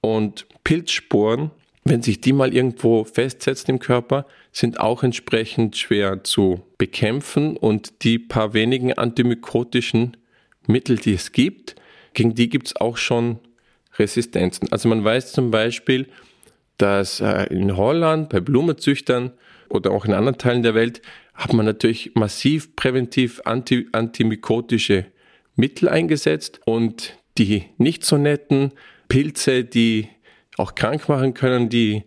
Und 0.00 0.46
Pilzsporen, 0.64 1.50
wenn 1.84 2.02
sich 2.02 2.20
die 2.20 2.32
mal 2.32 2.54
irgendwo 2.54 3.04
festsetzen 3.04 3.70
im 3.70 3.78
Körper, 3.78 4.26
sind 4.50 4.80
auch 4.80 5.02
entsprechend 5.02 5.76
schwer 5.76 6.24
zu 6.24 6.62
bekämpfen 6.78 7.56
und 7.56 8.02
die 8.02 8.18
paar 8.18 8.54
wenigen 8.54 8.94
antimykotischen 8.94 10.16
Mittel, 10.66 10.96
die 10.96 11.14
es 11.14 11.32
gibt, 11.32 11.76
gegen 12.14 12.34
die 12.34 12.48
gibt 12.48 12.68
es 12.68 12.76
auch 12.76 12.96
schon 12.96 13.38
Resistenzen. 13.98 14.72
Also 14.72 14.88
man 14.88 15.04
weiß 15.04 15.32
zum 15.32 15.50
Beispiel, 15.50 16.08
dass 16.78 17.20
äh, 17.20 17.44
in 17.44 17.76
Holland 17.76 18.28
bei 18.28 18.40
Blumenzüchtern 18.40 19.32
oder 19.68 19.90
auch 19.90 20.04
in 20.04 20.12
anderen 20.12 20.38
Teilen 20.38 20.62
der 20.62 20.74
Welt 20.74 21.02
hat 21.34 21.52
man 21.52 21.66
natürlich 21.66 22.12
massiv 22.14 22.76
präventiv 22.76 23.42
anti, 23.44 23.86
antimykotische 23.92 25.06
Mittel 25.54 25.88
eingesetzt 25.88 26.60
und 26.64 27.18
die 27.38 27.64
nicht 27.78 28.04
so 28.04 28.16
netten 28.16 28.72
Pilze, 29.08 29.64
die 29.64 30.08
auch 30.56 30.74
krank 30.74 31.08
machen 31.08 31.34
können, 31.34 31.68
die, 31.68 32.04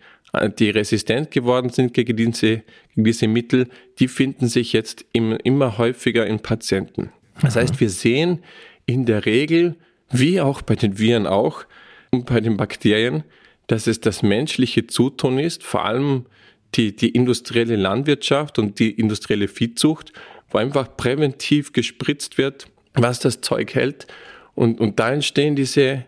die 0.57 0.69
resistent 0.69 1.31
geworden 1.31 1.69
sind 1.69 1.93
gegen 1.93 2.15
diese, 2.17 2.63
gegen 2.95 3.03
diese 3.03 3.27
Mittel, 3.27 3.67
die 3.99 4.07
finden 4.07 4.47
sich 4.47 4.73
jetzt 4.73 5.05
immer 5.13 5.77
häufiger 5.77 6.25
in 6.25 6.39
Patienten. 6.39 7.11
Das 7.41 7.55
heißt, 7.55 7.79
wir 7.79 7.89
sehen 7.89 8.39
in 8.85 9.05
der 9.05 9.25
Regel, 9.25 9.75
wie 10.11 10.41
auch 10.41 10.61
bei 10.61 10.75
den 10.75 10.97
Viren 10.97 11.27
auch 11.27 11.65
und 12.11 12.25
bei 12.25 12.41
den 12.41 12.57
Bakterien, 12.57 13.23
dass 13.69 13.85
es 13.85 14.01
das 14.01 14.23
menschliche 14.23 14.87
Zutun 14.87 15.37
ist, 15.37 15.63
vor 15.63 15.85
allem 15.85 16.25
die, 16.73 16.95
die 16.95 17.09
industrielle 17.09 17.75
Landwirtschaft 17.75 18.57
und 18.57 18.79
die 18.79 18.89
industrielle 18.91 19.47
Viehzucht, 19.47 20.11
wo 20.49 20.57
einfach 20.57 20.97
präventiv 20.97 21.71
gespritzt 21.71 22.39
wird, 22.39 22.65
was 22.95 23.19
das 23.19 23.41
Zeug 23.41 23.75
hält. 23.75 24.07
Und, 24.55 24.79
und 24.79 24.99
da 24.99 25.11
entstehen 25.11 25.55
diese, 25.55 26.05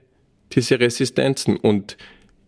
diese 0.54 0.80
Resistenzen. 0.80 1.56
Und 1.56 1.97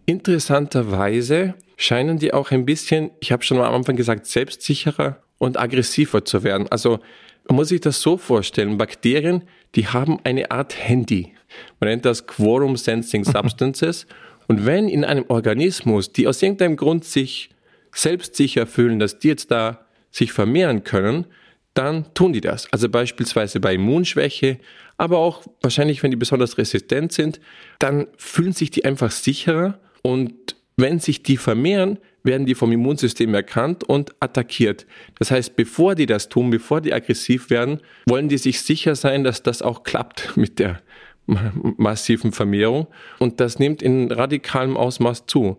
interessanterweise 0.07 1.53
scheinen 1.77 2.17
die 2.17 2.33
auch 2.33 2.49
ein 2.49 2.65
bisschen, 2.65 3.11
ich 3.19 3.31
habe 3.31 3.43
schon 3.43 3.59
am 3.59 3.71
Anfang 3.71 3.95
gesagt, 3.95 4.25
selbstsicherer 4.25 5.21
und 5.37 5.59
aggressiver 5.59 6.25
zu 6.25 6.43
werden. 6.43 6.67
Also 6.69 6.99
man 7.47 7.57
muss 7.57 7.67
sich 7.67 7.81
das 7.81 8.01
so 8.01 8.17
vorstellen, 8.17 8.79
Bakterien, 8.79 9.43
die 9.75 9.87
haben 9.87 10.17
eine 10.23 10.49
Art 10.49 10.75
Handy. 10.75 11.33
Man 11.79 11.91
nennt 11.91 12.05
das 12.05 12.25
Quorum 12.25 12.77
Sensing 12.77 13.23
Substances. 13.23 14.07
Und 14.47 14.65
wenn 14.65 14.87
in 14.87 15.05
einem 15.05 15.25
Organismus, 15.27 16.11
die 16.11 16.27
aus 16.27 16.41
irgendeinem 16.41 16.75
Grund 16.75 17.05
sich 17.05 17.49
selbstsicher 17.93 18.65
fühlen, 18.67 18.99
dass 18.99 19.19
die 19.19 19.29
jetzt 19.29 19.51
da 19.51 19.85
sich 20.11 20.31
vermehren 20.31 20.83
können, 20.83 21.25
dann 21.73 22.13
tun 22.13 22.33
die 22.33 22.41
das. 22.41 22.71
Also 22.71 22.89
beispielsweise 22.89 23.59
bei 23.59 23.75
Immunschwäche, 23.75 24.59
aber 24.97 25.17
auch 25.17 25.43
wahrscheinlich, 25.61 26.03
wenn 26.03 26.11
die 26.11 26.17
besonders 26.17 26.57
resistent 26.57 27.11
sind, 27.11 27.39
dann 27.79 28.07
fühlen 28.17 28.53
sich 28.53 28.69
die 28.69 28.85
einfach 28.85 29.11
sicherer 29.11 29.79
und 30.01 30.55
wenn 30.77 30.99
sich 30.99 31.23
die 31.23 31.37
vermehren, 31.37 31.99
werden 32.23 32.45
die 32.45 32.55
vom 32.55 32.71
Immunsystem 32.71 33.33
erkannt 33.33 33.83
und 33.83 34.15
attackiert. 34.19 34.85
Das 35.19 35.29
heißt, 35.29 35.55
bevor 35.55 35.93
die 35.95 36.05
das 36.05 36.29
tun, 36.29 36.49
bevor 36.49 36.81
die 36.81 36.93
aggressiv 36.93 37.49
werden, 37.49 37.81
wollen 38.07 38.29
die 38.29 38.37
sich 38.37 38.61
sicher 38.61 38.95
sein, 38.95 39.23
dass 39.23 39.43
das 39.43 39.61
auch 39.61 39.83
klappt 39.83 40.31
mit 40.37 40.59
der 40.59 40.81
massiven 41.77 42.31
Vermehrung. 42.31 42.87
Und 43.19 43.39
das 43.39 43.59
nimmt 43.59 43.81
in 43.81 44.11
radikalem 44.11 44.77
Ausmaß 44.77 45.25
zu. 45.25 45.57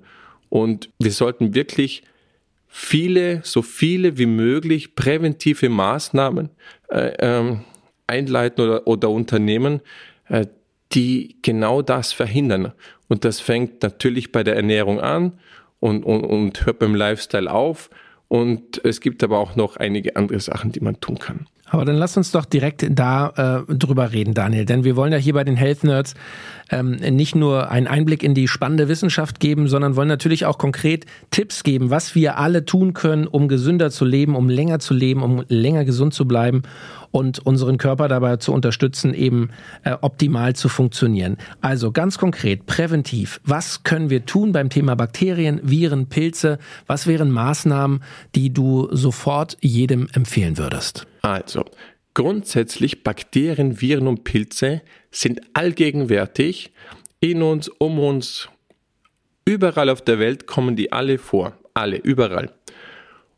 Und 0.48 0.90
wir 0.98 1.10
sollten 1.10 1.54
wirklich 1.54 2.04
viele, 2.68 3.40
so 3.44 3.62
viele 3.62 4.18
wie 4.18 4.26
möglich 4.26 4.94
präventive 4.94 5.68
Maßnahmen 5.68 6.50
äh, 6.88 7.12
ähm, 7.18 7.60
einleiten 8.06 8.64
oder, 8.64 8.86
oder 8.86 9.10
unternehmen, 9.10 9.80
äh, 10.28 10.46
die 10.92 11.36
genau 11.42 11.82
das 11.82 12.12
verhindern. 12.12 12.72
Und 13.08 13.24
das 13.24 13.40
fängt 13.40 13.82
natürlich 13.82 14.32
bei 14.32 14.42
der 14.42 14.56
Ernährung 14.56 15.00
an 15.00 15.38
und, 15.80 16.04
und, 16.04 16.24
und 16.24 16.66
hört 16.66 16.78
beim 16.78 16.94
Lifestyle 16.94 17.50
auf. 17.50 17.90
Und 18.28 18.84
es 18.84 19.00
gibt 19.00 19.22
aber 19.22 19.38
auch 19.38 19.54
noch 19.56 19.76
einige 19.76 20.16
andere 20.16 20.40
Sachen, 20.40 20.72
die 20.72 20.80
man 20.80 21.00
tun 21.00 21.18
kann. 21.18 21.46
Aber 21.70 21.84
dann 21.84 21.96
lass 21.96 22.16
uns 22.16 22.30
doch 22.30 22.44
direkt 22.44 22.86
da 22.90 23.64
äh, 23.68 23.74
drüber 23.74 24.12
reden, 24.12 24.34
Daniel. 24.34 24.66
Denn 24.66 24.84
wir 24.84 24.96
wollen 24.96 25.12
ja 25.12 25.18
hier 25.18 25.32
bei 25.32 25.44
den 25.44 25.56
Health 25.56 25.82
Nerds 25.82 26.14
ähm, 26.70 26.92
nicht 26.92 27.34
nur 27.34 27.70
einen 27.70 27.86
Einblick 27.86 28.22
in 28.22 28.34
die 28.34 28.48
spannende 28.48 28.88
Wissenschaft 28.88 29.40
geben, 29.40 29.66
sondern 29.66 29.96
wollen 29.96 30.08
natürlich 30.08 30.44
auch 30.44 30.58
konkret 30.58 31.06
Tipps 31.30 31.62
geben, 31.62 31.90
was 31.90 32.14
wir 32.14 32.38
alle 32.38 32.64
tun 32.66 32.92
können, 32.92 33.26
um 33.26 33.48
gesünder 33.48 33.90
zu 33.90 34.04
leben, 34.04 34.36
um 34.36 34.50
länger 34.50 34.78
zu 34.78 34.92
leben, 34.92 35.22
um 35.22 35.42
länger 35.48 35.84
gesund 35.84 36.12
zu 36.12 36.28
bleiben 36.28 36.62
und 37.10 37.38
unseren 37.38 37.78
Körper 37.78 38.08
dabei 38.08 38.36
zu 38.36 38.52
unterstützen, 38.52 39.14
eben 39.14 39.50
äh, 39.84 39.96
optimal 40.00 40.54
zu 40.54 40.68
funktionieren. 40.68 41.38
Also 41.62 41.92
ganz 41.92 42.18
konkret, 42.18 42.66
präventiv, 42.66 43.40
was 43.44 43.84
können 43.84 44.10
wir 44.10 44.26
tun 44.26 44.52
beim 44.52 44.68
Thema 44.68 44.96
Bakterien, 44.96 45.60
Viren, 45.62 46.06
Pilze? 46.06 46.58
Was 46.86 47.06
wären 47.06 47.30
Maßnahmen, 47.30 48.02
die 48.34 48.52
du 48.52 48.88
sofort 48.90 49.56
jedem 49.60 50.08
empfehlen 50.12 50.58
würdest? 50.58 51.06
Also, 51.24 51.64
grundsätzlich 52.12 53.02
Bakterien, 53.02 53.80
Viren 53.80 54.08
und 54.08 54.24
Pilze 54.24 54.82
sind 55.10 55.40
allgegenwärtig 55.54 56.70
in 57.20 57.40
uns, 57.40 57.68
um 57.70 57.98
uns. 57.98 58.50
Überall 59.46 59.88
auf 59.88 60.02
der 60.02 60.18
Welt 60.18 60.46
kommen 60.46 60.76
die 60.76 60.92
alle 60.92 61.16
vor. 61.16 61.56
Alle, 61.72 61.96
überall. 61.96 62.52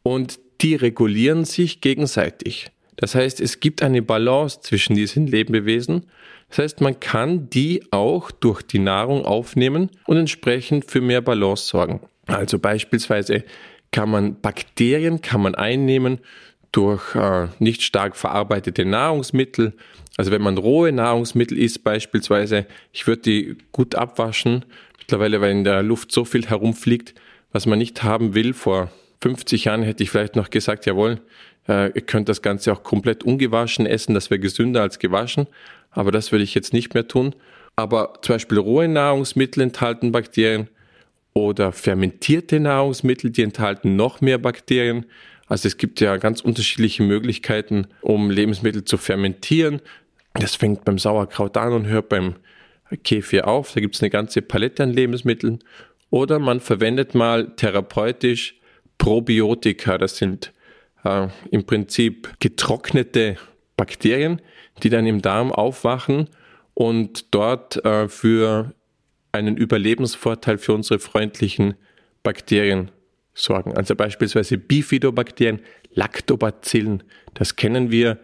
Und 0.02 0.40
die 0.62 0.74
regulieren 0.74 1.44
sich 1.44 1.80
gegenseitig. 1.80 2.72
Das 2.96 3.14
heißt, 3.14 3.40
es 3.40 3.60
gibt 3.60 3.82
eine 3.84 4.02
Balance 4.02 4.62
zwischen 4.62 4.96
diesen 4.96 5.28
Lebewesen. 5.28 6.06
Das 6.48 6.58
heißt, 6.58 6.80
man 6.80 6.98
kann 6.98 7.48
die 7.50 7.84
auch 7.92 8.32
durch 8.32 8.62
die 8.62 8.80
Nahrung 8.80 9.24
aufnehmen 9.24 9.90
und 10.06 10.16
entsprechend 10.16 10.90
für 10.90 11.00
mehr 11.00 11.20
Balance 11.20 11.68
sorgen. 11.68 12.00
Also 12.26 12.58
beispielsweise 12.58 13.44
kann 13.92 14.10
man 14.10 14.40
Bakterien 14.40 15.20
kann 15.20 15.40
man 15.40 15.54
einnehmen 15.54 16.18
durch 16.72 17.14
äh, 17.14 17.48
nicht 17.58 17.82
stark 17.82 18.16
verarbeitete 18.16 18.84
Nahrungsmittel. 18.84 19.74
Also 20.16 20.30
wenn 20.30 20.42
man 20.42 20.58
rohe 20.58 20.92
Nahrungsmittel 20.92 21.58
isst 21.58 21.84
beispielsweise, 21.84 22.66
ich 22.92 23.06
würde 23.06 23.22
die 23.22 23.56
gut 23.72 23.94
abwaschen. 23.94 24.64
Mittlerweile, 24.98 25.40
weil 25.40 25.52
in 25.52 25.64
der 25.64 25.82
Luft 25.82 26.10
so 26.10 26.24
viel 26.24 26.46
herumfliegt, 26.46 27.14
was 27.52 27.66
man 27.66 27.78
nicht 27.78 28.02
haben 28.02 28.34
will. 28.34 28.54
Vor 28.54 28.90
50 29.22 29.64
Jahren 29.64 29.82
hätte 29.82 30.02
ich 30.02 30.10
vielleicht 30.10 30.36
noch 30.36 30.50
gesagt, 30.50 30.86
jawohl, 30.86 31.20
äh, 31.68 31.92
ihr 31.92 32.02
könnt 32.02 32.28
das 32.28 32.42
Ganze 32.42 32.72
auch 32.72 32.82
komplett 32.82 33.24
ungewaschen 33.24 33.86
essen, 33.86 34.14
das 34.14 34.30
wäre 34.30 34.40
gesünder 34.40 34.82
als 34.82 34.98
gewaschen, 34.98 35.46
aber 35.90 36.12
das 36.12 36.32
würde 36.32 36.44
ich 36.44 36.54
jetzt 36.54 36.72
nicht 36.72 36.94
mehr 36.94 37.08
tun. 37.08 37.34
Aber 37.76 38.14
zum 38.22 38.34
Beispiel 38.34 38.58
rohe 38.58 38.88
Nahrungsmittel 38.88 39.62
enthalten 39.62 40.12
Bakterien 40.12 40.68
oder 41.34 41.72
fermentierte 41.72 42.60
Nahrungsmittel, 42.60 43.30
die 43.30 43.42
enthalten 43.42 43.96
noch 43.96 44.20
mehr 44.20 44.38
Bakterien. 44.38 45.04
Also 45.46 45.68
es 45.68 45.76
gibt 45.76 46.00
ja 46.00 46.16
ganz 46.16 46.40
unterschiedliche 46.40 47.02
Möglichkeiten, 47.02 47.86
um 48.00 48.30
Lebensmittel 48.30 48.84
zu 48.84 48.96
fermentieren. 48.96 49.80
Das 50.34 50.56
fängt 50.56 50.84
beim 50.84 50.98
Sauerkraut 50.98 51.56
an 51.56 51.72
und 51.72 51.86
hört 51.86 52.08
beim 52.08 52.34
Kefir 53.04 53.46
auf. 53.48 53.72
Da 53.72 53.80
gibt 53.80 53.94
es 53.94 54.02
eine 54.02 54.10
ganze 54.10 54.42
Palette 54.42 54.82
an 54.82 54.90
Lebensmitteln. 54.90 55.60
Oder 56.10 56.38
man 56.38 56.60
verwendet 56.60 57.14
mal 57.14 57.54
therapeutisch 57.56 58.56
Probiotika. 58.98 59.98
Das 59.98 60.16
sind 60.16 60.52
äh, 61.04 61.28
im 61.50 61.64
Prinzip 61.64 62.34
getrocknete 62.40 63.36
Bakterien, 63.76 64.40
die 64.82 64.90
dann 64.90 65.06
im 65.06 65.22
Darm 65.22 65.52
aufwachen 65.52 66.28
und 66.74 67.34
dort 67.34 67.84
äh, 67.84 68.08
für 68.08 68.74
einen 69.32 69.56
Überlebensvorteil 69.56 70.58
für 70.58 70.72
unsere 70.72 70.98
freundlichen 70.98 71.74
Bakterien 72.22 72.90
sorgen. 73.36 73.76
Also 73.76 73.94
beispielsweise 73.94 74.58
Bifidobakterien, 74.58 75.60
Lactobacillen, 75.92 77.04
das 77.34 77.54
kennen 77.54 77.90
wir 77.90 78.18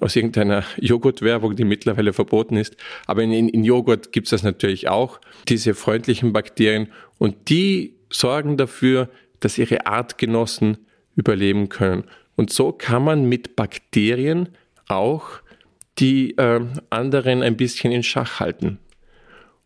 aus 0.00 0.14
irgendeiner 0.16 0.64
Joghurtwerbung, 0.78 1.56
die 1.56 1.64
mittlerweile 1.64 2.12
verboten 2.12 2.56
ist. 2.56 2.76
Aber 3.06 3.22
in, 3.22 3.32
in 3.32 3.64
Joghurt 3.64 4.12
gibt 4.12 4.28
es 4.28 4.30
das 4.30 4.42
natürlich 4.42 4.88
auch, 4.88 5.20
diese 5.48 5.74
freundlichen 5.74 6.32
Bakterien. 6.32 6.88
Und 7.18 7.50
die 7.50 7.96
sorgen 8.10 8.56
dafür, 8.56 9.10
dass 9.40 9.58
ihre 9.58 9.86
Artgenossen 9.86 10.78
überleben 11.16 11.68
können. 11.68 12.04
Und 12.36 12.52
so 12.52 12.72
kann 12.72 13.04
man 13.04 13.28
mit 13.28 13.56
Bakterien 13.56 14.50
auch 14.88 15.40
die 15.98 16.36
äh, 16.36 16.60
anderen 16.90 17.42
ein 17.42 17.56
bisschen 17.56 17.92
in 17.92 18.02
Schach 18.02 18.40
halten. 18.40 18.78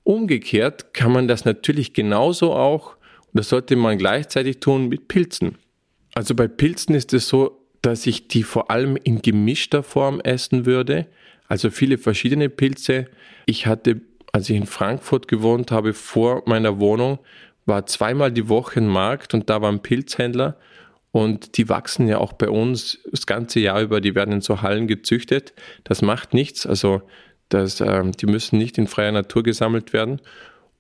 Umgekehrt 0.05 0.95
kann 0.95 1.13
man 1.13 1.29
das 1.29 1.45
natürlich 1.45 1.93
genauso 1.93 2.55
auch, 2.55 2.97
das 3.33 3.49
sollte 3.49 3.77
man 3.77 3.99
gleichzeitig 3.99 4.61
tun, 4.61 4.89
mit 4.89 5.09
Pilzen. 5.09 5.57
Also 6.15 6.35
bei 6.35 6.49
Pilzen 6.49 6.95
ist 6.95 7.13
es 7.13 7.29
so, 7.29 7.65
dass 7.83 8.07
ich 8.07 8.29
die 8.29 8.43
vor 8.43 8.71
allem 8.71 8.97
in 8.97 9.23
gemischter 9.23 9.83
Form 9.83 10.21
essen 10.21 10.67
würde. 10.67 11.07
Also 11.47 11.71
viele 11.71 11.99
verschiedene 11.99 12.49
Pilze. 12.49 13.07
Ich 13.47 13.67
hatte, 13.67 14.01
als 14.33 14.51
ich 14.51 14.57
in 14.57 14.67
Frankfurt 14.67 15.29
gewohnt 15.29 15.71
habe, 15.71 15.95
vor 15.95 16.43
meiner 16.47 16.81
Wohnung, 16.81 17.19
war 17.67 17.87
zweimal 17.87 18.33
die 18.33 18.49
Woche 18.49 18.81
ein 18.81 18.89
Markt 18.89 19.35
und 19.35 19.49
da 19.49 19.61
war 19.61 19.71
ein 19.71 19.83
Pilzhändler 19.83 20.57
und 21.13 21.57
die 21.57 21.69
wachsen 21.69 22.09
ja 22.09 22.19
auch 22.19 22.33
bei 22.33 22.49
uns 22.49 22.99
das 23.11 23.27
ganze 23.27 23.61
Jahr 23.61 23.81
über, 23.81 24.01
die 24.01 24.15
werden 24.15 24.35
in 24.35 24.41
so 24.41 24.63
Hallen 24.63 24.89
gezüchtet. 24.89 25.53
Das 25.85 26.03
macht 26.03 26.35
nichts, 26.35 26.67
also 26.67 27.03
das, 27.49 27.81
äh, 27.81 28.11
die 28.11 28.27
müssen 28.27 28.59
nicht 28.59 28.79
in 28.79 28.87
freier 28.87 29.13
Natur 29.13 29.43
gesammelt 29.43 29.93
werden. 29.93 30.21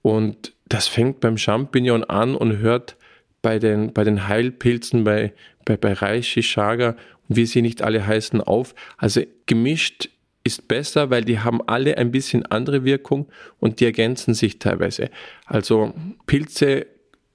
Und 0.02 0.52
das 0.68 0.88
fängt 0.88 1.20
beim 1.20 1.38
Champignon 1.38 2.04
an 2.04 2.34
und 2.34 2.58
hört 2.58 2.96
bei 3.42 3.58
den, 3.58 3.92
bei 3.92 4.04
den 4.04 4.28
Heilpilzen, 4.28 5.04
bei, 5.04 5.32
bei, 5.64 5.76
bei 5.76 5.92
Reishi, 5.92 6.40
Chaga 6.40 6.96
und 7.28 7.36
wie 7.36 7.46
sie 7.46 7.62
nicht 7.62 7.82
alle 7.82 8.06
heißen 8.06 8.40
auf. 8.40 8.74
Also 8.96 9.22
gemischt 9.46 10.10
ist 10.44 10.68
besser, 10.68 11.10
weil 11.10 11.24
die 11.24 11.40
haben 11.40 11.60
alle 11.66 11.98
ein 11.98 12.10
bisschen 12.10 12.46
andere 12.46 12.84
Wirkung 12.84 13.28
und 13.60 13.80
die 13.80 13.84
ergänzen 13.84 14.34
sich 14.34 14.58
teilweise. 14.58 15.10
Also 15.46 15.94
Pilze 16.26 16.86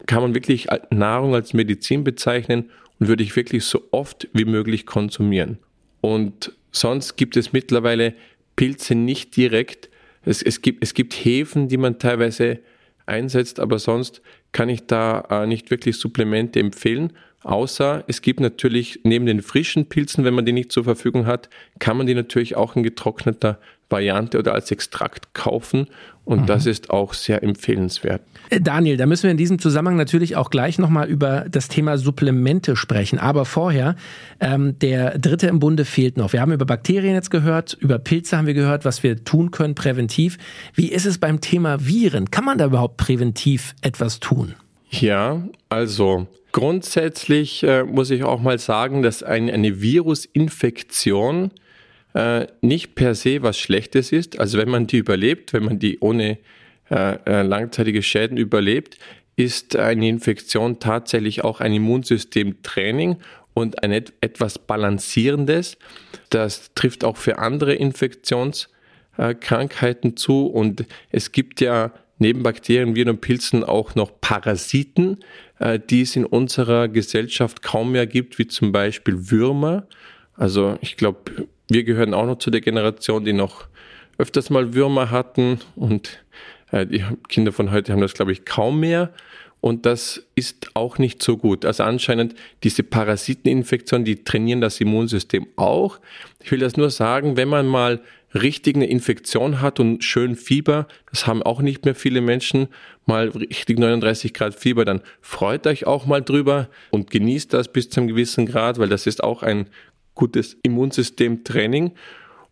kann 0.06 0.22
man 0.22 0.36
wirklich 0.36 0.72
als 0.72 0.86
Nahrung 0.89 1.36
als 1.36 1.54
Medizin 1.54 2.04
bezeichnen 2.04 2.72
und 3.00 3.08
würde 3.08 3.24
ich 3.24 3.36
wirklich 3.36 3.65
so 3.65 3.88
oft 3.91 4.28
wie 4.34 4.46
möglich 4.46 4.86
konsumieren. 4.86 5.60
Und 6.02 6.54
sonst 6.72 7.15
gibt 7.15 7.38
es 7.38 7.54
mittlerweile 7.54 8.13
Pilze 8.56 8.96
nicht 8.96 9.36
direkt. 9.38 9.89
Es, 10.26 10.41
es, 10.41 10.62
gibt, 10.62 10.84
es 10.84 10.93
gibt 10.93 11.13
Hefen, 11.13 11.67
die 11.67 11.78
man 11.78 12.00
teilweise 12.00 12.60
einsetzt, 13.06 13.60
aber 13.60 13.80
sonst 13.80 14.22
kann 14.52 14.70
ich 14.70 14.88
da 14.88 15.22
äh, 15.30 15.48
nicht 15.48 15.72
wirklich 15.72 15.98
Supplemente 15.98 16.60
empfehlen. 16.60 17.13
Außer 17.43 18.03
es 18.08 18.21
gibt 18.21 18.39
natürlich 18.39 19.01
neben 19.03 19.25
den 19.25 19.41
frischen 19.41 19.88
Pilzen, 19.88 20.23
wenn 20.23 20.34
man 20.34 20.45
die 20.45 20.53
nicht 20.53 20.71
zur 20.71 20.84
Verfügung 20.84 21.25
hat, 21.25 21.49
kann 21.79 21.97
man 21.97 22.08
die 22.08 22.15
natürlich 22.15 22.56
auch 22.56 22.75
in 22.75 22.84
getrockneter 22.84 23.60
Variante 23.89 24.39
oder 24.39 24.53
als 24.53 24.71
Extrakt 24.71 25.34
kaufen. 25.34 25.88
Und 26.25 26.41
mhm. 26.41 26.45
das 26.45 26.65
ist 26.65 26.89
auch 26.89 27.13
sehr 27.13 27.43
empfehlenswert. 27.43 28.21
Äh, 28.49 28.62
Daniel, 28.62 28.95
da 28.95 29.06
müssen 29.06 29.23
wir 29.23 29.32
in 29.32 29.38
diesem 29.38 29.60
Zusammenhang 29.60 29.97
natürlich 29.97 30.38
auch 30.38 30.49
gleich 30.49 30.79
nochmal 30.79 31.10
über 31.10 31.45
das 31.49 31.67
Thema 31.67 31.97
Supplemente 31.97 32.77
sprechen. 32.77 33.19
Aber 33.19 33.43
vorher, 33.45 33.95
ähm, 34.39 34.79
der 34.79 35.19
dritte 35.19 35.47
im 35.47 35.60
Bunde 35.60 35.84
fehlt 35.84 36.17
noch. 36.17 36.32
Wir 36.32 36.41
haben 36.41 36.53
über 36.53 36.65
Bakterien 36.65 37.13
jetzt 37.13 37.29
gehört, 37.29 37.77
über 37.79 37.99
Pilze 37.99 38.38
haben 38.38 38.47
wir 38.47 38.53
gehört, 38.53 38.86
was 38.86 39.03
wir 39.03 39.23
tun 39.25 39.51
können 39.51 39.75
präventiv. 39.75 40.38
Wie 40.73 40.88
ist 40.88 41.06
es 41.06 41.17
beim 41.17 41.41
Thema 41.41 41.86
Viren? 41.86 42.32
Kann 42.32 42.45
man 42.45 42.58
da 42.58 42.65
überhaupt 42.65 42.97
präventiv 42.97 43.75
etwas 43.82 44.21
tun? 44.21 44.56
Ja, 44.89 45.43
also 45.69 46.27
grundsätzlich 46.54 47.63
äh, 47.63 47.84
muss 47.84 48.10
ich 48.12 48.24
auch 48.24 48.39
mal 48.39 48.58
sagen, 48.58 49.02
dass 49.02 49.24
ein, 49.24 49.50
eine 49.50 49.82
Virusinfektion 49.82 51.52
äh, 52.13 52.48
nicht 52.62 52.96
per 52.96 53.13
se 53.16 53.42
was 53.42 53.60
Schlechtes 53.60 54.13
ist. 54.13 54.39
Also 54.39 54.58
wenn 54.58 54.70
man 54.70 54.88
die 54.88 54.96
überlebt, 54.98 55.52
wenn 55.52 55.66
man 55.66 55.80
die 55.80 56.00
ohne 56.00 56.38
äh, 56.89 57.18
äh 57.26 57.42
langzeitige 57.42 58.02
Schäden 58.02 58.38
überlebt, 58.38 58.98
ist 59.36 59.76
eine 59.76 60.08
Infektion 60.08 60.80
tatsächlich 60.80 61.44
auch 61.44 61.60
ein 61.60 61.74
Immunsystemtraining 61.74 63.18
und 63.54 63.84
ein 63.84 63.92
etwas 63.92 64.58
Balancierendes. 64.60 65.78
Das 66.30 66.72
trifft 66.76 67.04
auch 67.04 67.18
für 67.18 67.39
andere 67.39 67.74
Infektionskrankheiten 67.74 70.16
zu 70.18 70.46
und 70.46 70.86
es 71.10 71.32
gibt 71.32 71.62
ja 71.62 71.92
neben 72.24 72.42
Bakterien, 72.42 72.96
Viren 72.96 73.10
und 73.10 73.22
Pilzen 73.22 73.66
auch 73.66 73.96
noch 73.96 74.22
Parasiten, 74.22 75.20
äh, 75.60 75.78
die 75.78 76.02
es 76.02 76.16
in 76.16 76.26
unserer 76.26 76.88
Gesellschaft 76.88 77.62
kaum 77.62 77.92
mehr 77.92 78.08
gibt, 78.08 78.40
wie 78.40 78.48
zum 78.48 78.72
Beispiel 78.72 79.30
Würmer. 79.30 79.86
Also 80.36 80.78
ich 80.80 80.96
glaube, 80.96 81.48
wir 81.70 81.84
gehören 81.84 82.14
auch 82.14 82.26
noch 82.26 82.40
zu 82.40 82.50
der 82.50 82.62
Generation, 82.62 83.26
die 83.26 83.34
noch 83.34 83.68
öfters 84.18 84.50
mal 84.50 84.74
Würmer 84.74 85.12
hatten 85.12 85.60
und 85.76 86.24
äh, 86.72 86.86
die 86.86 87.04
Kinder 87.28 87.52
von 87.52 87.72
heute 87.72 87.92
haben 87.92 88.00
das, 88.00 88.14
glaube 88.14 88.32
ich, 88.32 88.46
kaum 88.46 88.80
mehr. 88.80 89.14
Und 89.63 89.86
das 89.86 90.21
ist 90.36 90.71
auch 90.73 90.97
nicht 90.97 91.23
so 91.23 91.38
gut. 91.38 91.63
Also 91.63 91.84
anscheinend 91.84 92.36
diese 92.63 92.84
Parasiteninfektionen, 92.84 94.04
die 94.04 94.26
trainieren 94.26 94.60
das 94.60 94.82
Immunsystem 94.82 95.47
auch. 95.56 96.02
Ich 96.43 96.52
will 96.52 96.60
das 96.60 96.76
nur 96.76 96.89
sagen, 96.89 97.38
wenn 97.38 97.47
man 97.47 97.65
mal 97.67 98.02
richtig 98.34 98.76
eine 98.76 98.88
Infektion 98.88 99.62
hat 99.62 99.80
und 99.80 100.04
schön 100.04 100.36
Fieber, 100.36 100.89
das 101.10 101.28
haben 101.28 101.41
auch 101.41 101.62
nicht 101.62 101.86
mehr 101.86 101.95
viele 101.95 102.19
Menschen, 102.19 102.67
mal 103.06 103.30
richtig 103.30 103.80
39 103.80 104.34
Grad 104.34 104.54
Fieber, 104.54 104.84
dann 104.84 104.99
freut 105.21 105.65
euch 105.65 105.88
auch 105.88 106.06
mal 106.06 106.21
drüber 106.21 106.67
und 106.89 107.10
genießt 107.10 107.54
das 107.54 107.71
bis 107.71 107.89
zu 107.89 108.02
einem 108.02 108.10
gewissen 108.10 108.45
Grad, 108.45 108.80
weil 108.80 108.89
das 108.89 109.08
ist 109.08 109.23
auch 109.23 109.43
ein 109.43 109.67
gutes 110.13 110.58
Immunsystemtraining. 110.63 111.93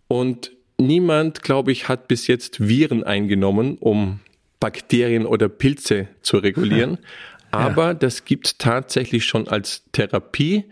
Und 0.08 0.54
niemand, 0.78 1.44
glaube 1.44 1.74
ich, 1.74 1.90
hat 1.90 2.08
bis 2.08 2.28
jetzt 2.28 2.66
Viren 2.66 3.04
eingenommen, 3.04 3.78
um 3.82 4.22
Bakterien 4.62 5.26
oder 5.26 5.50
Pilze 5.50 6.08
zu 6.22 6.38
regulieren. 6.38 7.00
Aber 7.52 7.88
ja. 7.88 7.94
das 7.94 8.24
gibt 8.24 8.60
tatsächlich 8.60 9.26
schon 9.26 9.50
als 9.50 9.84
Therapie 9.92 10.64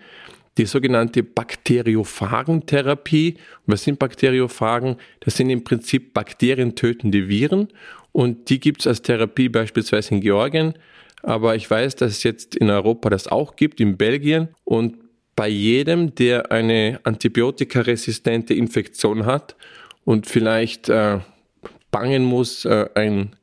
die 0.57 0.65
sogenannte 0.65 1.23
Bakteriophagentherapie. 1.23 3.35
Was 3.65 3.83
sind 3.83 3.99
Bakteriophagen? 3.99 4.95
Das 5.19 5.35
sind 5.35 5.49
im 5.49 5.65
Prinzip 5.65 6.13
bakterientötende 6.13 7.27
Viren 7.27 7.67
und 8.13 8.49
die 8.49 8.61
gibt 8.61 8.79
es 8.81 8.87
als 8.87 9.01
Therapie 9.01 9.49
beispielsweise 9.49 10.15
in 10.15 10.21
Georgien. 10.21 10.73
Aber 11.21 11.55
ich 11.55 11.69
weiß, 11.69 11.97
dass 11.97 12.11
es 12.11 12.23
jetzt 12.23 12.55
in 12.55 12.69
Europa 12.69 13.09
das 13.09 13.27
auch 13.27 13.55
gibt, 13.55 13.81
in 13.81 13.97
Belgien. 13.97 14.49
Und 14.63 14.97
bei 15.35 15.47
jedem, 15.47 16.15
der 16.15 16.51
eine 16.51 16.99
antibiotikaresistente 17.03 18.53
Infektion 18.53 19.25
hat 19.25 19.55
und 20.05 20.27
vielleicht 20.27 20.89
äh, 20.89 21.19
bangen 21.91 22.23
muss, 22.23 22.65
äh, 22.65 22.89
ein 22.95 23.35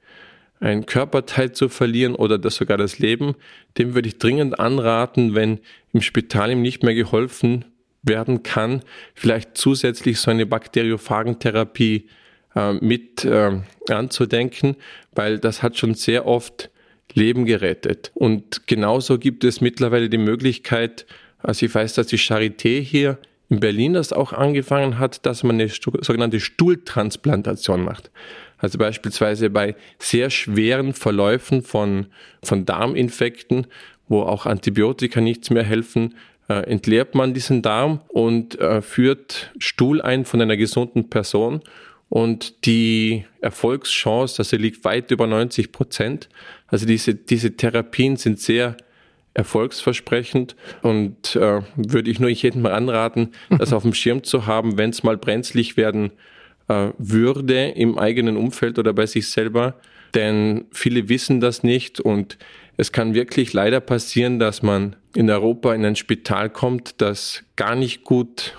ein 0.60 0.86
Körperteil 0.86 1.52
zu 1.52 1.68
verlieren 1.68 2.14
oder 2.14 2.38
das 2.38 2.56
sogar 2.56 2.78
das 2.78 2.98
Leben, 2.98 3.34
dem 3.78 3.94
würde 3.94 4.08
ich 4.08 4.18
dringend 4.18 4.58
anraten, 4.58 5.34
wenn 5.34 5.60
im 5.92 6.00
Spital 6.00 6.50
ihm 6.50 6.62
nicht 6.62 6.82
mehr 6.82 6.94
geholfen 6.94 7.64
werden 8.02 8.42
kann, 8.42 8.82
vielleicht 9.14 9.56
zusätzlich 9.56 10.18
so 10.20 10.30
eine 10.30 10.46
Bakteriophagentherapie 10.46 12.08
äh, 12.54 12.72
mit 12.74 13.24
äh, 13.24 13.60
anzudenken, 13.90 14.76
weil 15.12 15.38
das 15.38 15.62
hat 15.62 15.76
schon 15.76 15.94
sehr 15.94 16.26
oft 16.26 16.70
Leben 17.12 17.44
gerettet. 17.44 18.10
Und 18.14 18.66
genauso 18.66 19.18
gibt 19.18 19.44
es 19.44 19.60
mittlerweile 19.60 20.08
die 20.08 20.18
Möglichkeit, 20.18 21.06
also 21.38 21.66
ich 21.66 21.74
weiß, 21.74 21.94
dass 21.94 22.08
die 22.08 22.18
Charité 22.18 22.80
hier 22.80 23.18
in 23.48 23.60
Berlin 23.60 23.94
das 23.94 24.12
auch 24.12 24.32
angefangen 24.32 24.98
hat, 24.98 25.24
dass 25.24 25.44
man 25.44 25.60
eine 25.60 25.68
sogenannte 25.68 26.40
Stuhltransplantation 26.40 27.84
macht. 27.84 28.10
Also 28.58 28.78
beispielsweise 28.78 29.50
bei 29.50 29.74
sehr 29.98 30.30
schweren 30.30 30.92
Verläufen 30.92 31.62
von, 31.62 32.06
von 32.42 32.64
Darminfekten, 32.64 33.66
wo 34.08 34.22
auch 34.22 34.46
Antibiotika 34.46 35.20
nichts 35.20 35.50
mehr 35.50 35.64
helfen, 35.64 36.14
äh, 36.48 36.54
entleert 36.54 37.14
man 37.14 37.34
diesen 37.34 37.62
Darm 37.62 38.00
und 38.08 38.58
äh, 38.60 38.80
führt 38.80 39.52
Stuhl 39.58 40.00
ein 40.00 40.24
von 40.24 40.40
einer 40.40 40.56
gesunden 40.56 41.10
Person. 41.10 41.60
Und 42.08 42.66
die 42.66 43.24
Erfolgschance, 43.40 44.38
also 44.38 44.56
liegt 44.56 44.84
weit 44.84 45.10
über 45.10 45.26
90 45.26 45.72
Prozent. 45.72 46.28
Also 46.68 46.86
diese, 46.86 47.14
diese 47.14 47.56
Therapien 47.56 48.16
sind 48.16 48.38
sehr 48.38 48.76
erfolgsversprechend 49.34 50.56
und 50.82 51.36
äh, 51.36 51.60
würde 51.74 52.10
ich 52.10 52.20
nur 52.20 52.30
jedem 52.30 52.62
mal 52.62 52.72
anraten, 52.72 53.32
das 53.50 53.72
auf 53.74 53.82
dem 53.82 53.92
Schirm 53.92 54.22
zu 54.22 54.46
haben, 54.46 54.78
wenn 54.78 54.90
es 54.90 55.02
mal 55.02 55.18
brenzlig 55.18 55.76
werden 55.76 56.12
äh, 56.68 56.88
würde 56.98 57.68
im 57.68 57.98
eigenen 57.98 58.36
Umfeld 58.36 58.78
oder 58.78 58.92
bei 58.92 59.06
sich 59.06 59.28
selber. 59.28 59.74
Denn 60.14 60.66
viele 60.72 61.08
wissen 61.08 61.40
das 61.40 61.62
nicht 61.62 62.00
und 62.00 62.38
es 62.76 62.92
kann 62.92 63.14
wirklich 63.14 63.52
leider 63.52 63.80
passieren, 63.80 64.38
dass 64.38 64.62
man 64.62 64.96
in 65.14 65.30
Europa 65.30 65.74
in 65.74 65.84
ein 65.84 65.96
Spital 65.96 66.50
kommt, 66.50 67.00
das 67.00 67.42
gar 67.56 67.74
nicht 67.74 68.04
gut 68.04 68.54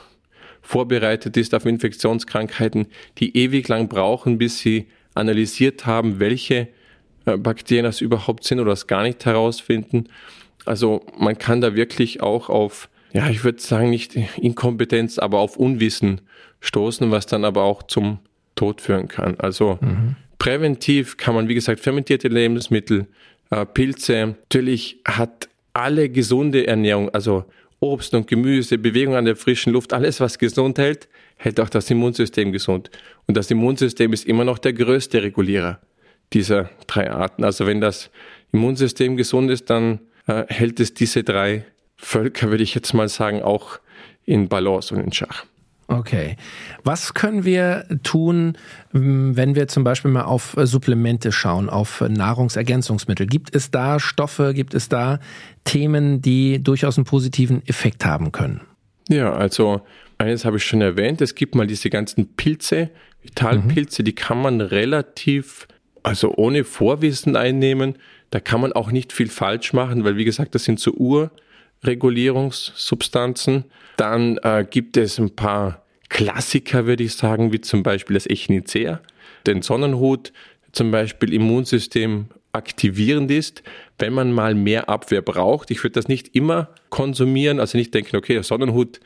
vorbereitet 0.61 1.37
ist 1.37 1.53
auf 1.53 1.65
Infektionskrankheiten, 1.65 2.87
die 3.19 3.37
ewig 3.37 3.67
lang 3.67 3.87
brauchen, 3.87 4.37
bis 4.37 4.59
sie 4.59 4.87
analysiert 5.13 5.85
haben, 5.85 6.19
welche 6.19 6.67
äh, 7.25 7.37
Bakterien 7.37 7.85
das 7.85 8.01
überhaupt 8.01 8.43
sind 8.43 8.59
oder 8.59 8.71
das 8.71 8.87
gar 8.87 9.03
nicht 9.03 9.25
herausfinden. 9.25 10.09
Also 10.65 11.05
man 11.17 11.37
kann 11.37 11.61
da 11.61 11.75
wirklich 11.75 12.21
auch 12.21 12.49
auf, 12.49 12.89
ja, 13.13 13.29
ich 13.29 13.43
würde 13.43 13.61
sagen, 13.61 13.89
nicht 13.89 14.15
Inkompetenz, 14.37 15.17
aber 15.17 15.39
auf 15.39 15.57
Unwissen 15.57 16.21
stoßen, 16.61 17.11
was 17.11 17.25
dann 17.25 17.45
aber 17.45 17.63
auch 17.63 17.83
zum 17.83 18.19
Tod 18.55 18.81
führen 18.81 19.07
kann. 19.07 19.39
Also 19.39 19.77
mhm. 19.81 20.15
präventiv 20.39 21.17
kann 21.17 21.35
man, 21.35 21.47
wie 21.47 21.53
gesagt, 21.53 21.79
fermentierte 21.79 22.27
Lebensmittel, 22.27 23.07
äh, 23.49 23.65
Pilze, 23.65 24.35
natürlich 24.41 24.97
hat 25.05 25.49
alle 25.73 26.09
gesunde 26.09 26.67
Ernährung, 26.67 27.09
also 27.09 27.45
Obst 27.79 28.13
und 28.15 28.27
Gemüse, 28.27 28.77
Bewegung 28.77 29.15
an 29.15 29.25
der 29.25 29.35
frischen 29.35 29.73
Luft, 29.73 29.93
alles, 29.93 30.19
was 30.19 30.39
gesund 30.39 30.79
hält, 30.79 31.07
hält 31.37 31.59
auch 31.59 31.69
das 31.69 31.89
Immunsystem 31.91 32.51
gesund. 32.51 32.89
Und 33.27 33.37
das 33.37 33.51
Immunsystem 33.51 34.11
ist 34.13 34.25
immer 34.25 34.43
noch 34.43 34.57
der 34.57 34.73
größte 34.73 35.21
Regulierer 35.21 35.79
dieser 36.33 36.69
drei 36.87 37.11
Arten. 37.11 37.43
Also 37.43 37.67
wenn 37.67 37.79
das 37.79 38.09
Immunsystem 38.51 39.15
gesund 39.15 39.51
ist, 39.51 39.69
dann 39.69 39.99
äh, 40.25 40.45
hält 40.47 40.79
es 40.79 40.93
diese 40.93 41.23
drei 41.23 41.65
Völker, 41.95 42.49
würde 42.49 42.63
ich 42.63 42.73
jetzt 42.73 42.93
mal 42.93 43.07
sagen, 43.07 43.43
auch 43.43 43.79
in 44.25 44.49
Balance 44.49 44.93
und 44.93 45.01
in 45.01 45.11
Schach. 45.11 45.45
Okay. 45.87 46.35
Was 46.83 47.13
können 47.13 47.45
wir 47.45 47.85
tun, 48.03 48.57
wenn 48.91 49.55
wir 49.55 49.69
zum 49.69 49.85
Beispiel 49.85 50.11
mal 50.11 50.23
auf 50.23 50.55
Supplemente 50.57 51.31
schauen, 51.31 51.69
auf 51.69 52.01
Nahrungsergänzungsmittel? 52.01 53.25
Gibt 53.25 53.55
es 53.55 53.71
da 53.71 53.99
Stoffe, 53.99 54.53
gibt 54.53 54.73
es 54.73 54.89
da 54.89 55.19
Themen, 55.63 56.21
die 56.21 56.61
durchaus 56.61 56.97
einen 56.97 57.05
positiven 57.05 57.65
Effekt 57.67 58.05
haben 58.05 58.33
können? 58.33 58.61
Ja, 59.07 59.33
also 59.33 59.81
eines 60.17 60.43
habe 60.43 60.57
ich 60.57 60.65
schon 60.65 60.81
erwähnt. 60.81 61.21
Es 61.21 61.35
gibt 61.35 61.55
mal 61.55 61.67
diese 61.67 61.89
ganzen 61.89 62.35
Pilze, 62.35 62.89
Vitalpilze, 63.21 64.01
mhm. 64.01 64.05
die 64.05 64.15
kann 64.15 64.41
man 64.41 64.59
relativ, 64.59 65.67
also 66.03 66.33
ohne 66.35 66.65
Vorwissen 66.65 67.37
einnehmen. 67.37 67.95
Da 68.29 68.41
kann 68.41 68.59
man 68.59 68.73
auch 68.73 68.91
nicht 68.91 69.13
viel 69.13 69.29
falsch 69.29 69.71
machen, 69.71 70.03
weil 70.03 70.17
wie 70.17 70.25
gesagt, 70.25 70.53
das 70.53 70.65
sind 70.65 70.81
so 70.81 70.93
Urregulierungssubstanzen. 71.83 73.65
Dann 73.97 74.37
äh, 74.43 74.65
gibt 74.69 74.97
es 74.97 75.17
ein 75.17 75.35
paar 75.35 75.83
Klassiker, 76.09 76.85
würde 76.85 77.03
ich 77.03 77.15
sagen, 77.15 77.51
wie 77.51 77.61
zum 77.61 77.83
Beispiel 77.83 78.13
das 78.13 78.27
Echinacea, 78.27 79.01
den 79.45 79.61
Sonnenhut, 79.61 80.31
zum 80.71 80.91
Beispiel 80.91 81.33
Immunsystem 81.33 82.27
aktivierend 82.53 83.29
ist, 83.31 83.63
wenn 83.99 84.13
man 84.13 84.31
mal 84.31 84.55
mehr 84.55 84.89
Abwehr 84.89 85.21
braucht. 85.21 85.71
Ich 85.71 85.83
würde 85.83 85.93
das 85.93 86.07
nicht 86.07 86.35
immer 86.35 86.69
konsumieren, 86.89 87.59
also 87.59 87.77
nicht 87.77 87.93
denken, 87.93 88.15
okay, 88.15 88.33
der 88.33 88.43
Sonnenhut 88.43 88.99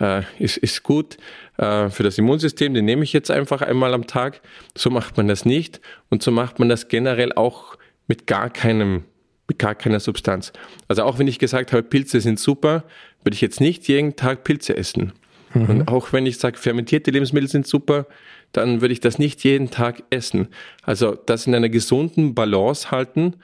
äh, 0.00 0.22
ist, 0.38 0.56
ist 0.58 0.82
gut 0.82 1.16
äh, 1.56 1.88
für 1.88 2.02
das 2.02 2.18
Immunsystem, 2.18 2.74
den 2.74 2.84
nehme 2.84 3.04
ich 3.04 3.12
jetzt 3.12 3.30
einfach 3.30 3.62
einmal 3.62 3.94
am 3.94 4.06
Tag. 4.06 4.40
So 4.76 4.90
macht 4.90 5.16
man 5.16 5.28
das 5.28 5.44
nicht 5.44 5.80
und 6.10 6.22
so 6.22 6.30
macht 6.30 6.58
man 6.58 6.68
das 6.68 6.88
generell 6.88 7.32
auch 7.32 7.76
mit 8.06 8.26
gar 8.26 8.50
keinem 8.50 9.04
mit 9.48 9.58
gar 9.58 9.74
keiner 9.74 10.00
Substanz. 10.00 10.52
Also 10.86 11.02
auch 11.02 11.18
wenn 11.18 11.26
ich 11.26 11.38
gesagt 11.38 11.72
habe, 11.72 11.82
Pilze 11.82 12.20
sind 12.20 12.38
super, 12.38 12.84
würde 13.24 13.34
ich 13.34 13.40
jetzt 13.40 13.60
nicht 13.60 13.88
jeden 13.88 14.14
Tag 14.14 14.44
Pilze 14.44 14.76
essen. 14.76 15.12
Mhm. 15.54 15.66
Und 15.68 15.88
auch 15.88 16.12
wenn 16.12 16.26
ich 16.26 16.38
sage, 16.38 16.58
fermentierte 16.58 17.10
Lebensmittel 17.10 17.48
sind 17.48 17.66
super, 17.66 18.06
dann 18.52 18.80
würde 18.80 18.92
ich 18.92 19.00
das 19.00 19.18
nicht 19.18 19.42
jeden 19.44 19.70
Tag 19.70 20.02
essen. 20.10 20.48
Also 20.82 21.14
das 21.14 21.46
in 21.46 21.54
einer 21.54 21.68
gesunden 21.68 22.34
Balance 22.34 22.90
halten, 22.90 23.34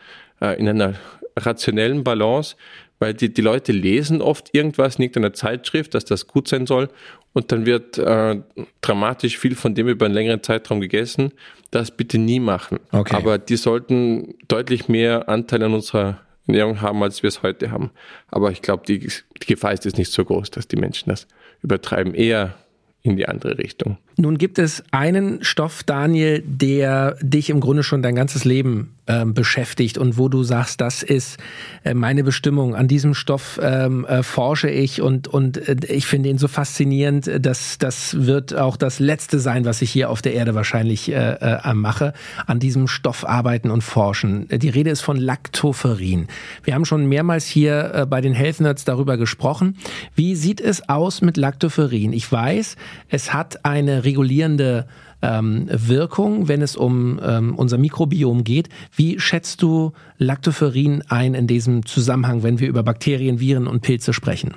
äh, 0.41 0.59
in 0.59 0.69
einer 0.69 0.95
rationellen 1.37 2.05
Balance, 2.05 2.57
weil 2.99 3.15
die, 3.15 3.33
die 3.33 3.43
Leute 3.43 3.73
lesen 3.73 4.23
oft 4.23 4.55
irgendwas 4.55 4.97
in 4.97 5.03
irgendeiner 5.03 5.33
Zeitschrift, 5.33 5.95
dass 5.95 6.05
das 6.05 6.27
gut 6.27 6.49
sein 6.49 6.67
soll 6.67 6.89
und 7.35 7.53
dann 7.53 7.67
wird 7.67 7.99
äh, 7.99 8.41
dramatisch 8.81 9.39
viel 9.39 9.55
von 9.55 9.75
dem 9.75 9.89
über 9.89 10.07
einen 10.07 10.15
längeren 10.15 10.43
Zeitraum 10.43 10.81
gegessen. 10.81 11.33
Das 11.71 11.91
bitte 11.91 12.17
nie 12.17 12.41
machen. 12.41 12.79
Okay. 12.93 13.17
Aber 13.17 13.39
die 13.39 13.57
sollten 13.57 14.35
deutlich 14.49 14.89
mehr 14.89 15.29
Anteil 15.29 15.63
an 15.65 15.75
unserer 15.75 16.21
Ernährung 16.47 16.81
haben, 16.81 17.03
als 17.03 17.23
wir 17.23 17.29
es 17.29 17.43
heute 17.43 17.71
haben. 17.71 17.91
Aber 18.29 18.53
ich 18.53 18.63
glaube, 18.63 18.85
die, 18.87 19.01
die 19.01 19.47
Gefahr 19.47 19.73
ist 19.73 19.85
jetzt 19.85 19.99
nicht 19.99 20.13
so 20.13 20.25
groß, 20.25 20.51
dass 20.53 20.69
die 20.69 20.77
Menschen 20.77 21.11
das 21.11 21.27
übertreiben. 21.63 22.15
Eher 22.15 22.55
in 23.03 23.17
die 23.17 23.29
andere 23.29 23.59
Richtung. 23.59 23.99
Nun 24.17 24.39
gibt 24.39 24.59
es 24.59 24.85
einen 24.93 25.43
Stoff, 25.45 25.83
Daniel, 25.83 26.43
der 26.47 27.19
dich 27.21 27.51
im 27.51 27.61
Grunde 27.61 27.83
schon 27.83 28.03
dein 28.03 28.15
ganzes 28.15 28.45
Leben 28.45 28.94
ähm, 29.07 29.35
beschäftigt 29.35 29.99
und 29.99 30.17
wo 30.19 30.29
du 30.29 30.43
sagst, 30.43 30.81
das 30.81 31.03
ist 31.03 31.39
äh, 31.83 31.95
meine 31.95 32.25
Bestimmung. 32.25 32.75
An 32.75 32.89
diesem 32.89 33.15
Stoff 33.15 33.61
ähm, 33.63 34.05
äh, 34.07 34.23
forsche 34.23 34.71
ich 34.71 35.03
und, 35.03 35.29
und 35.29 35.57
äh, 35.69 35.77
ich 35.89 36.07
finde 36.07 36.31
ihn 36.31 36.39
so 36.39 36.49
faszinierend, 36.49 37.31
dass 37.45 37.79
das 37.79 38.27
wird 38.27 38.55
auch 38.55 38.77
das 38.77 39.01
Letzte 39.01 39.41
sein, 39.41 39.65
was 39.65 39.83
ich 39.83 39.91
hier 39.91 40.11
auf 40.11 40.23
der 40.23 40.35
Erde 40.35 40.55
wahrscheinlich 40.55 41.11
äh, 41.13 41.35
äh, 41.35 41.75
mache. 41.75 42.15
An 42.47 42.59
diesem 42.59 42.89
Stoff 42.89 43.27
arbeiten 43.29 43.71
und 43.71 43.83
forschen. 43.83 44.49
Die 44.49 44.69
Rede 44.71 44.91
ist 44.91 45.03
von 45.03 45.17
Lactoferin. 45.17 46.29
Wir 46.63 46.75
haben 46.75 46.85
schon 46.85 47.07
mehrmals 47.07 47.47
hier 47.47 47.93
äh, 47.95 48.07
bei 48.07 48.21
den 48.21 48.33
Health 48.33 48.61
Nerds 48.61 48.85
darüber 48.85 49.17
gesprochen. 49.17 49.77
Wie 50.15 50.35
sieht 50.35 50.61
es 50.61 50.89
aus 50.89 51.21
mit 51.21 51.37
Lactoferin? 51.37 52.13
Ich 52.13 52.31
weiß, 52.31 52.77
es 53.09 53.35
hat 53.35 53.65
eine 53.67 54.05
regulierende 54.05 54.87
ähm, 55.25 55.67
Wirkung, 55.71 56.49
wenn 56.49 56.61
es 56.61 56.77
um 56.77 57.19
ähm, 57.25 57.55
unser 57.55 57.79
Mikrobiom 57.79 58.45
geht. 58.45 58.69
Wie 58.95 59.19
schätzt 59.19 59.63
du 59.63 59.93
Lactoferrin 60.19 61.03
ein 61.09 61.35
in 61.35 61.47
diesem 61.47 61.87
Zusammenhang, 61.87 62.43
wenn 62.43 62.61
wir 62.61 62.69
über 62.69 62.83
Bakterien, 62.83 63.41
Viren 63.41 63.67
und 63.67 63.81
Pilze 63.81 64.13
sprechen? 64.13 64.57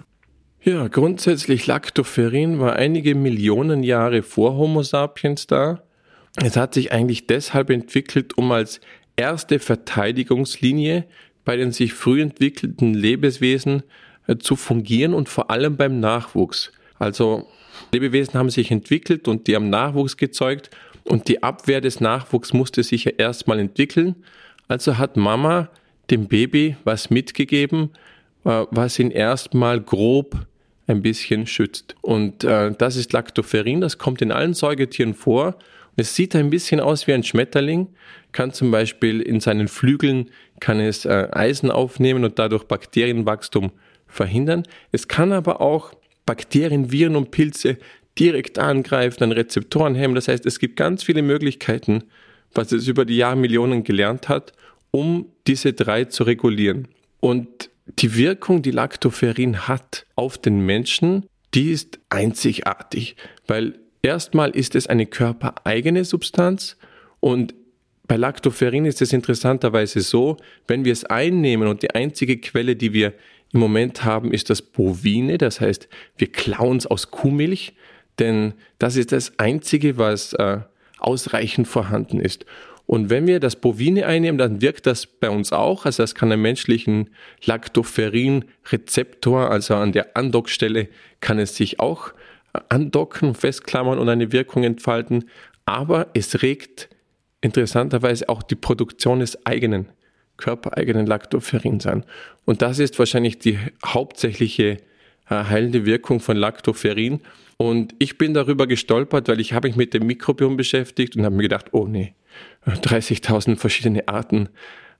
Ja, 0.62 0.90
grundsätzlich 0.90 1.66
Lactoferrin 1.68 2.60
war 2.60 2.76
einige 2.76 3.16
Millionen 3.16 3.84
Jahre 3.84 4.22
vor 4.22 4.58
Homo 4.58 4.84
sapiens 4.84 5.48
da. 5.48 5.84
Es 6.36 6.58
hat 6.58 6.74
sich 6.74 6.92
eigentlich 6.92 7.26
deshalb 7.28 7.70
entwickelt, 7.70 8.38
um 8.38 8.52
als 8.52 8.82
erste 9.16 9.60
Verteidigungslinie 9.60 11.06
bei 11.46 11.56
den 11.56 11.72
sich 11.72 11.94
früh 11.94 12.22
entwickelten 12.22 12.94
Lebewesen 12.94 13.84
äh, 14.28 14.36
zu 14.36 14.58
fungieren 14.58 15.14
und 15.14 15.30
vor 15.30 15.50
allem 15.50 15.78
beim 15.78 16.02
Nachwuchs. 16.02 16.74
Also 17.00 17.48
Lebewesen 17.92 18.34
haben 18.34 18.50
sich 18.50 18.72
entwickelt 18.72 19.28
und 19.28 19.48
die 19.48 19.56
haben 19.56 19.70
Nachwuchs 19.70 20.18
gezeugt 20.18 20.70
und 21.04 21.28
die 21.28 21.44
Abwehr 21.44 21.82
des 21.82 22.00
Nachwuchs 22.00 22.54
musste 22.54 22.84
sich 22.84 23.06
ja 23.06 23.12
erstmal 23.18 23.60
entwickeln. 23.60 24.16
Also 24.68 24.98
hat 24.98 25.16
Mama 25.18 25.70
dem 26.10 26.28
Baby 26.28 26.76
was 26.84 27.10
mitgegeben, 27.10 27.92
äh, 28.44 28.66
was 28.72 29.00
ihn 29.00 29.12
erstmal 29.12 29.80
grob 29.80 30.46
ein 30.88 31.02
bisschen 31.02 31.48
schützt. 31.48 31.96
Und 32.02 32.44
äh, 32.44 32.72
das 32.78 32.96
ist 32.96 33.14
Lactoferrin, 33.14 33.82
das 33.82 33.98
kommt 33.98 34.22
in 34.22 34.32
allen 34.32 34.54
Säugetieren 34.54 35.14
vor. 35.14 35.56
Es 35.96 36.16
sieht 36.16 36.36
ein 36.36 36.50
bisschen 36.50 36.80
aus 36.80 37.08
wie 37.08 37.14
ein 37.14 37.24
Schmetterling, 37.24 37.88
kann 38.32 38.52
zum 38.54 38.72
Beispiel 38.72 39.22
in 39.22 39.40
seinen 39.40 39.68
Flügeln 39.68 40.30
kann 40.60 40.80
es 40.80 41.06
äh, 41.06 41.28
Eisen 41.32 41.72
aufnehmen 41.72 42.24
und 42.24 42.40
dadurch 42.40 42.64
Bakterienwachstum 42.64 43.72
verhindern. 44.08 44.64
Es 44.92 45.08
kann 45.08 45.32
aber 45.32 45.62
auch 45.62 45.94
Bakterien, 46.28 46.92
Viren 46.92 47.16
und 47.16 47.32
Pilze 47.32 47.78
direkt 48.20 48.60
angreifen, 48.60 49.24
an 49.24 49.32
Rezeptoren 49.32 49.96
hemmen. 49.96 50.14
Das 50.14 50.28
heißt, 50.28 50.46
es 50.46 50.60
gibt 50.60 50.76
ganz 50.76 51.04
viele 51.04 51.24
Möglichkeiten, 51.24 52.04
was 52.54 52.72
es 52.72 52.88
über 52.88 53.06
die 53.06 53.18
Jahrmillionen 53.18 53.84
gelernt 53.84 54.30
hat, 54.30 54.54
um 54.92 55.26
diese 55.48 55.74
drei 55.74 56.06
zu 56.06 56.24
regulieren. 56.24 56.88
Und 57.20 57.72
die 57.88 58.16
Wirkung, 58.16 58.62
die 58.62 58.72
Lactoferrin 58.72 59.68
hat 59.68 60.06
auf 60.16 60.38
den 60.38 60.60
Menschen, 60.66 61.26
die 61.54 61.72
ist 61.72 62.00
einzigartig, 62.10 63.16
weil 63.48 63.80
erstmal 64.02 64.52
ist 64.52 64.76
es 64.76 64.88
eine 64.88 65.06
körpereigene 65.06 66.04
Substanz 66.04 66.78
und 67.20 67.56
bei 68.08 68.16
Lactoferrin 68.16 68.86
ist 68.86 69.02
es 69.02 69.12
interessanterweise 69.12 70.00
so, 70.00 70.38
wenn 70.68 70.86
wir 70.86 70.94
es 70.94 71.04
einnehmen 71.04 71.68
und 71.68 71.82
die 71.82 71.92
einzige 71.92 72.38
Quelle, 72.38 72.76
die 72.76 72.94
wir 72.94 73.14
im 73.54 73.60
Moment 73.60 74.04
haben, 74.04 74.34
ist 74.34 74.50
das 74.50 74.62
Bovine, 74.62 75.38
das 75.38 75.62
heißt, 75.62 75.88
wir 76.18 76.32
klauen 76.32 76.78
es 76.78 76.88
aus 76.88 77.12
Kuhmilch, 77.12 77.74
denn 78.20 78.54
das 78.80 78.96
ist 78.96 79.12
das 79.12 79.38
Einzige, 79.40 79.98
was 79.98 80.34
äh, 80.34 80.60
ausreichend 81.00 81.68
vorhanden 81.68 82.20
ist. 82.20 82.46
Und 82.86 83.10
wenn 83.10 83.26
wir 83.28 83.42
das 83.42 83.58
Bovine 83.58 84.06
einnehmen, 84.06 84.38
dann 84.38 84.62
wirkt 84.62 84.86
das 84.88 85.06
bei 85.06 85.30
uns 85.30 85.52
auch. 85.52 85.84
Also 85.86 86.04
das 86.04 86.16
kann 86.16 86.32
einen 86.32 86.42
menschlichen 86.42 87.10
Lactoferrin-Rezeptor, 87.44 89.52
also 89.52 89.76
an 89.76 89.92
der 89.92 90.16
Andockstelle, 90.16 90.88
kann 91.20 91.38
es 91.38 91.54
sich 91.56 91.82
auch 91.82 92.14
äh, 92.54 92.60
andocken, 92.70 93.36
festklammern 93.36 94.00
und 94.00 94.10
eine 94.10 94.32
Wirkung 94.32 94.64
entfalten. 94.64 95.26
Aber 95.66 96.08
es 96.14 96.42
regt 96.42 96.88
interessanterweise 97.42 98.30
auch 98.30 98.42
die 98.42 98.56
Produktion 98.56 99.20
des 99.20 99.46
eigenen 99.46 99.90
körpereigenen 100.38 101.06
Lactoferrin 101.06 101.80
sein. 101.80 102.04
Und 102.46 102.62
das 102.62 102.80
ist 102.80 102.98
wahrscheinlich 103.00 103.40
die 103.40 103.60
hauptsächliche 103.86 104.70
äh, 104.70 104.78
heilende 105.30 105.86
Wirkung 105.86 106.20
von 106.20 106.38
Lactoferrin. 106.38 107.22
Und 107.58 107.96
ich 108.00 108.18
bin 108.18 108.34
darüber 108.34 108.68
gestolpert, 108.68 109.28
weil 109.28 109.40
ich 109.40 109.54
habe 109.54 109.68
mich 109.68 109.76
mit 109.76 109.94
dem 109.94 110.06
Mikrobiom 110.06 110.58
beschäftigt 110.58 111.16
und 111.16 111.26
habe 111.26 111.36
mir 111.36 111.44
gedacht, 111.44 111.68
oh 111.72 111.88
nee, 111.88 112.14
30.000 112.66 113.58
verschiedene 113.58 114.08
Arten. 114.08 114.50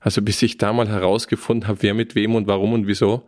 Also 0.00 0.22
bis 0.22 0.42
ich 0.42 0.58
da 0.58 0.72
mal 0.72 0.88
herausgefunden 0.88 1.68
habe, 1.68 1.82
wer 1.82 1.94
mit 1.94 2.14
wem 2.14 2.34
und 2.34 2.46
warum 2.46 2.72
und 2.72 2.86
wieso, 2.86 3.26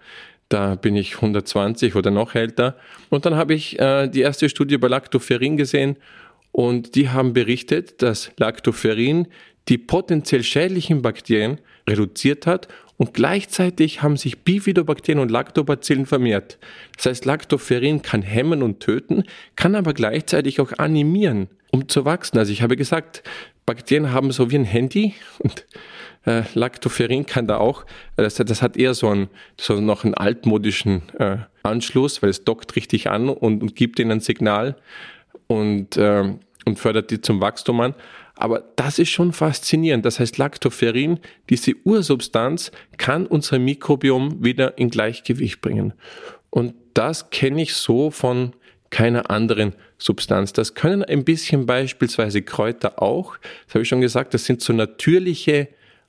da 0.49 0.75
bin 0.75 0.97
ich 0.97 1.17
120 1.17 1.95
oder 1.95 2.11
noch 2.11 2.35
älter. 2.35 2.77
Und 3.09 3.25
dann 3.25 3.37
habe 3.37 3.55
ich 3.55 3.79
äh, 3.79 4.09
die 4.09 4.21
erste 4.21 4.49
Studie 4.49 4.75
über 4.75 4.89
Lactoferrin 4.89 5.57
gesehen 5.57 5.97
und 6.53 6.97
die 6.97 7.09
haben 7.09 7.33
berichtet, 7.33 8.03
dass 8.03 8.33
Lactoferrin 8.37 9.29
die 9.69 9.79
potenziell 9.79 10.43
schädlichen 10.43 11.03
Bakterien 11.03 11.59
reduziert 11.89 12.47
hat 12.47 12.69
und 12.97 13.15
gleichzeitig 13.15 14.03
haben 14.03 14.17
sich 14.17 14.41
Bifidobakterien 14.41 15.23
und 15.23 15.31
Lactobacillen 15.31 16.07
vermehrt. 16.07 16.59
Das 16.97 17.07
heißt, 17.07 17.25
Lactoferrin 17.25 18.03
kann 18.03 18.23
hemmen 18.23 18.63
und 18.63 18.81
töten, 18.81 19.25
kann 19.57 19.75
aber 19.75 19.95
gleichzeitig 19.95 20.61
auch 20.61 20.73
animieren, 20.79 21.49
um 21.71 21.89
zu 21.89 22.05
wachsen. 22.05 22.39
Also 22.39 22.53
ich 22.53 22.63
habe 22.63 22.77
gesagt, 22.77 23.23
Bakterien 23.65 24.13
haben 24.13 24.33
so 24.33 24.51
wie 24.51 24.57
ein 24.57 24.65
Handy 24.65 25.15
und 25.39 25.65
äh, 26.27 26.43
Lactoferrin 26.55 27.25
kann 27.25 27.47
da 27.47 27.57
auch, 27.57 27.85
äh, 28.17 28.23
das, 28.23 28.35
das 28.35 28.63
hat 28.63 28.77
eher 28.77 28.95
so, 28.95 29.09
einen, 29.09 29.29
so 29.59 29.81
noch 29.81 30.05
einen 30.05 30.15
altmodischen 30.15 31.03
äh, 31.19 31.39
Anschluss, 31.63 32.23
weil 32.23 32.31
es 32.31 32.45
dockt 32.45 32.77
richtig 32.77 33.09
an 33.09 33.29
und, 33.29 33.63
und 33.63 33.77
gibt 33.77 33.99
ihnen 33.99 34.13
ein 34.13 34.21
Signal 34.21 34.77
und, 35.47 35.97
äh, 35.97 36.35
und 36.67 36.79
fördert 36.79 37.11
die 37.11 37.21
zum 37.21 37.41
Wachstum 37.41 37.81
an. 37.81 37.95
Aber 38.41 38.65
das 38.77 38.99
ist 38.99 39.11
schon 39.11 39.33
faszinierend. 39.33 40.07
Das 40.07 40.19
heißt, 40.19 40.39
Lactoferrin, 40.39 41.21
diese 41.51 41.75
Ursubstanz, 41.85 42.73
kann 42.97 43.27
unser 43.27 43.59
Mikrobiom 43.59 44.43
wieder 44.43 44.79
in 44.79 44.89
Gleichgewicht 44.89 45.61
bringen. 45.61 45.93
Und 46.49 46.75
das 46.95 47.29
kenne 47.29 47.63
ich 47.63 47.75
so 47.75 48.11
von 48.11 48.55
keiner 48.89 49.31
anderen 49.31 49.75
Substanz. 49.99 50.55
Das 50.55 50.75
können 50.75 51.05
ein 51.05 51.25
bisschen 51.25 51.67
beispielsweise 51.67 52.41
Kräuter 52.41 53.03
auch. 53.03 53.37
Das 53.67 53.75
habe 53.75 53.83
ich 53.83 53.89
schon 53.89 54.01
gesagt, 54.01 54.33
das 54.33 54.47
sind 54.47 54.63
so 54.63 54.73
natürliche 54.73 55.69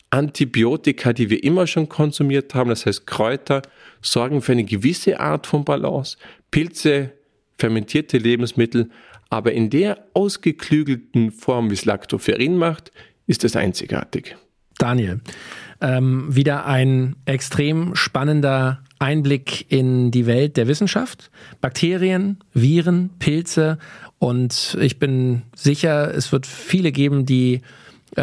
Antibiotika, 0.09 1.11
die 1.11 1.29
wir 1.29 1.43
immer 1.43 1.67
schon 1.67 1.89
konsumiert 1.89 2.55
haben. 2.55 2.69
Das 2.69 2.85
heißt, 2.85 3.05
Kräuter 3.05 3.61
sorgen 4.01 4.41
für 4.41 4.53
eine 4.53 4.63
gewisse 4.63 5.19
Art 5.19 5.47
von 5.47 5.65
Balance. 5.65 6.17
Pilze, 6.49 7.11
fermentierte 7.57 8.17
Lebensmittel 8.17 8.89
aber 9.31 9.53
in 9.53 9.71
der 9.71 9.97
ausgeklügelten 10.13 11.31
Form, 11.31 11.71
wie 11.71 11.73
es 11.73 11.85
Lactoferrin 11.85 12.57
macht, 12.57 12.91
ist 13.25 13.43
es 13.43 13.55
einzigartig. 13.55 14.35
Daniel, 14.77 15.21
ähm, 15.79 16.35
wieder 16.35 16.65
ein 16.65 17.15
extrem 17.25 17.95
spannender 17.95 18.83
Einblick 18.99 19.71
in 19.71 20.11
die 20.11 20.25
Welt 20.27 20.57
der 20.57 20.67
Wissenschaft. 20.67 21.31
Bakterien, 21.61 22.43
Viren, 22.53 23.09
Pilze 23.19 23.79
und 24.19 24.77
ich 24.81 24.99
bin 24.99 25.43
sicher, 25.55 26.13
es 26.13 26.31
wird 26.31 26.45
viele 26.45 26.91
geben, 26.91 27.25
die 27.25 27.61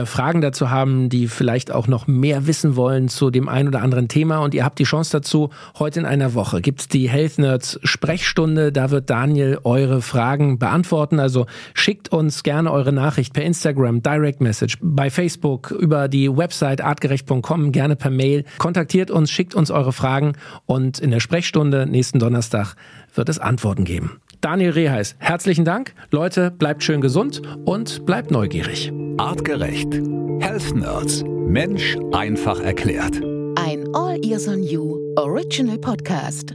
Fragen 0.04 0.40
dazu 0.40 0.70
haben, 0.70 1.08
die 1.08 1.28
vielleicht 1.28 1.70
auch 1.70 1.86
noch 1.86 2.06
mehr 2.06 2.46
wissen 2.46 2.76
wollen 2.76 3.08
zu 3.08 3.30
dem 3.30 3.48
ein 3.48 3.68
oder 3.68 3.82
anderen 3.82 4.08
Thema. 4.08 4.38
Und 4.38 4.54
ihr 4.54 4.64
habt 4.64 4.78
die 4.78 4.84
Chance 4.84 5.12
dazu, 5.12 5.50
heute 5.78 6.00
in 6.00 6.06
einer 6.06 6.34
Woche. 6.34 6.60
Gibt 6.60 6.80
es 6.80 6.88
die 6.88 7.08
Health 7.08 7.38
Nerds 7.38 7.80
Sprechstunde, 7.82 8.70
da 8.70 8.90
wird 8.90 9.08
Daniel 9.08 9.58
eure 9.64 10.02
Fragen 10.02 10.58
beantworten, 10.58 11.20
also 11.20 11.46
schickt 11.74 12.12
uns 12.12 12.42
gerne 12.42 12.70
eure 12.70 12.92
Nachricht 12.92 13.32
per 13.32 13.44
Instagram, 13.44 14.02
Direct 14.02 14.40
Message, 14.40 14.78
bei 14.82 15.10
Facebook, 15.10 15.70
über 15.70 16.08
die 16.08 16.34
Website 16.34 16.82
artgerecht.com, 16.82 17.72
gerne 17.72 17.96
per 17.96 18.10
Mail, 18.10 18.44
kontaktiert 18.58 19.10
uns, 19.10 19.30
schickt 19.30 19.54
uns 19.54 19.70
eure 19.70 19.92
Fragen. 19.92 20.34
Und 20.66 20.98
in 20.98 21.10
der 21.10 21.20
Sprechstunde 21.20 21.86
nächsten 21.86 22.18
Donnerstag 22.18 22.74
wird 23.14 23.28
es 23.28 23.38
Antworten 23.38 23.84
geben. 23.84 24.20
Daniel 24.40 24.70
Reheis, 24.70 25.16
herzlichen 25.18 25.64
Dank. 25.64 25.94
Leute, 26.10 26.50
bleibt 26.50 26.82
schön 26.82 27.00
gesund 27.00 27.42
und 27.64 28.06
bleibt 28.06 28.30
neugierig. 28.30 28.92
Artgerecht. 29.16 29.92
Health 30.40 30.74
Nerds. 30.74 31.24
Mensch 31.24 31.96
einfach 32.12 32.60
erklärt. 32.60 33.20
Ein 33.56 33.84
All 33.94 34.24
Ears 34.24 34.46
on 34.46 34.62
You 34.62 34.98
Original 35.16 35.78
Podcast. 35.78 36.54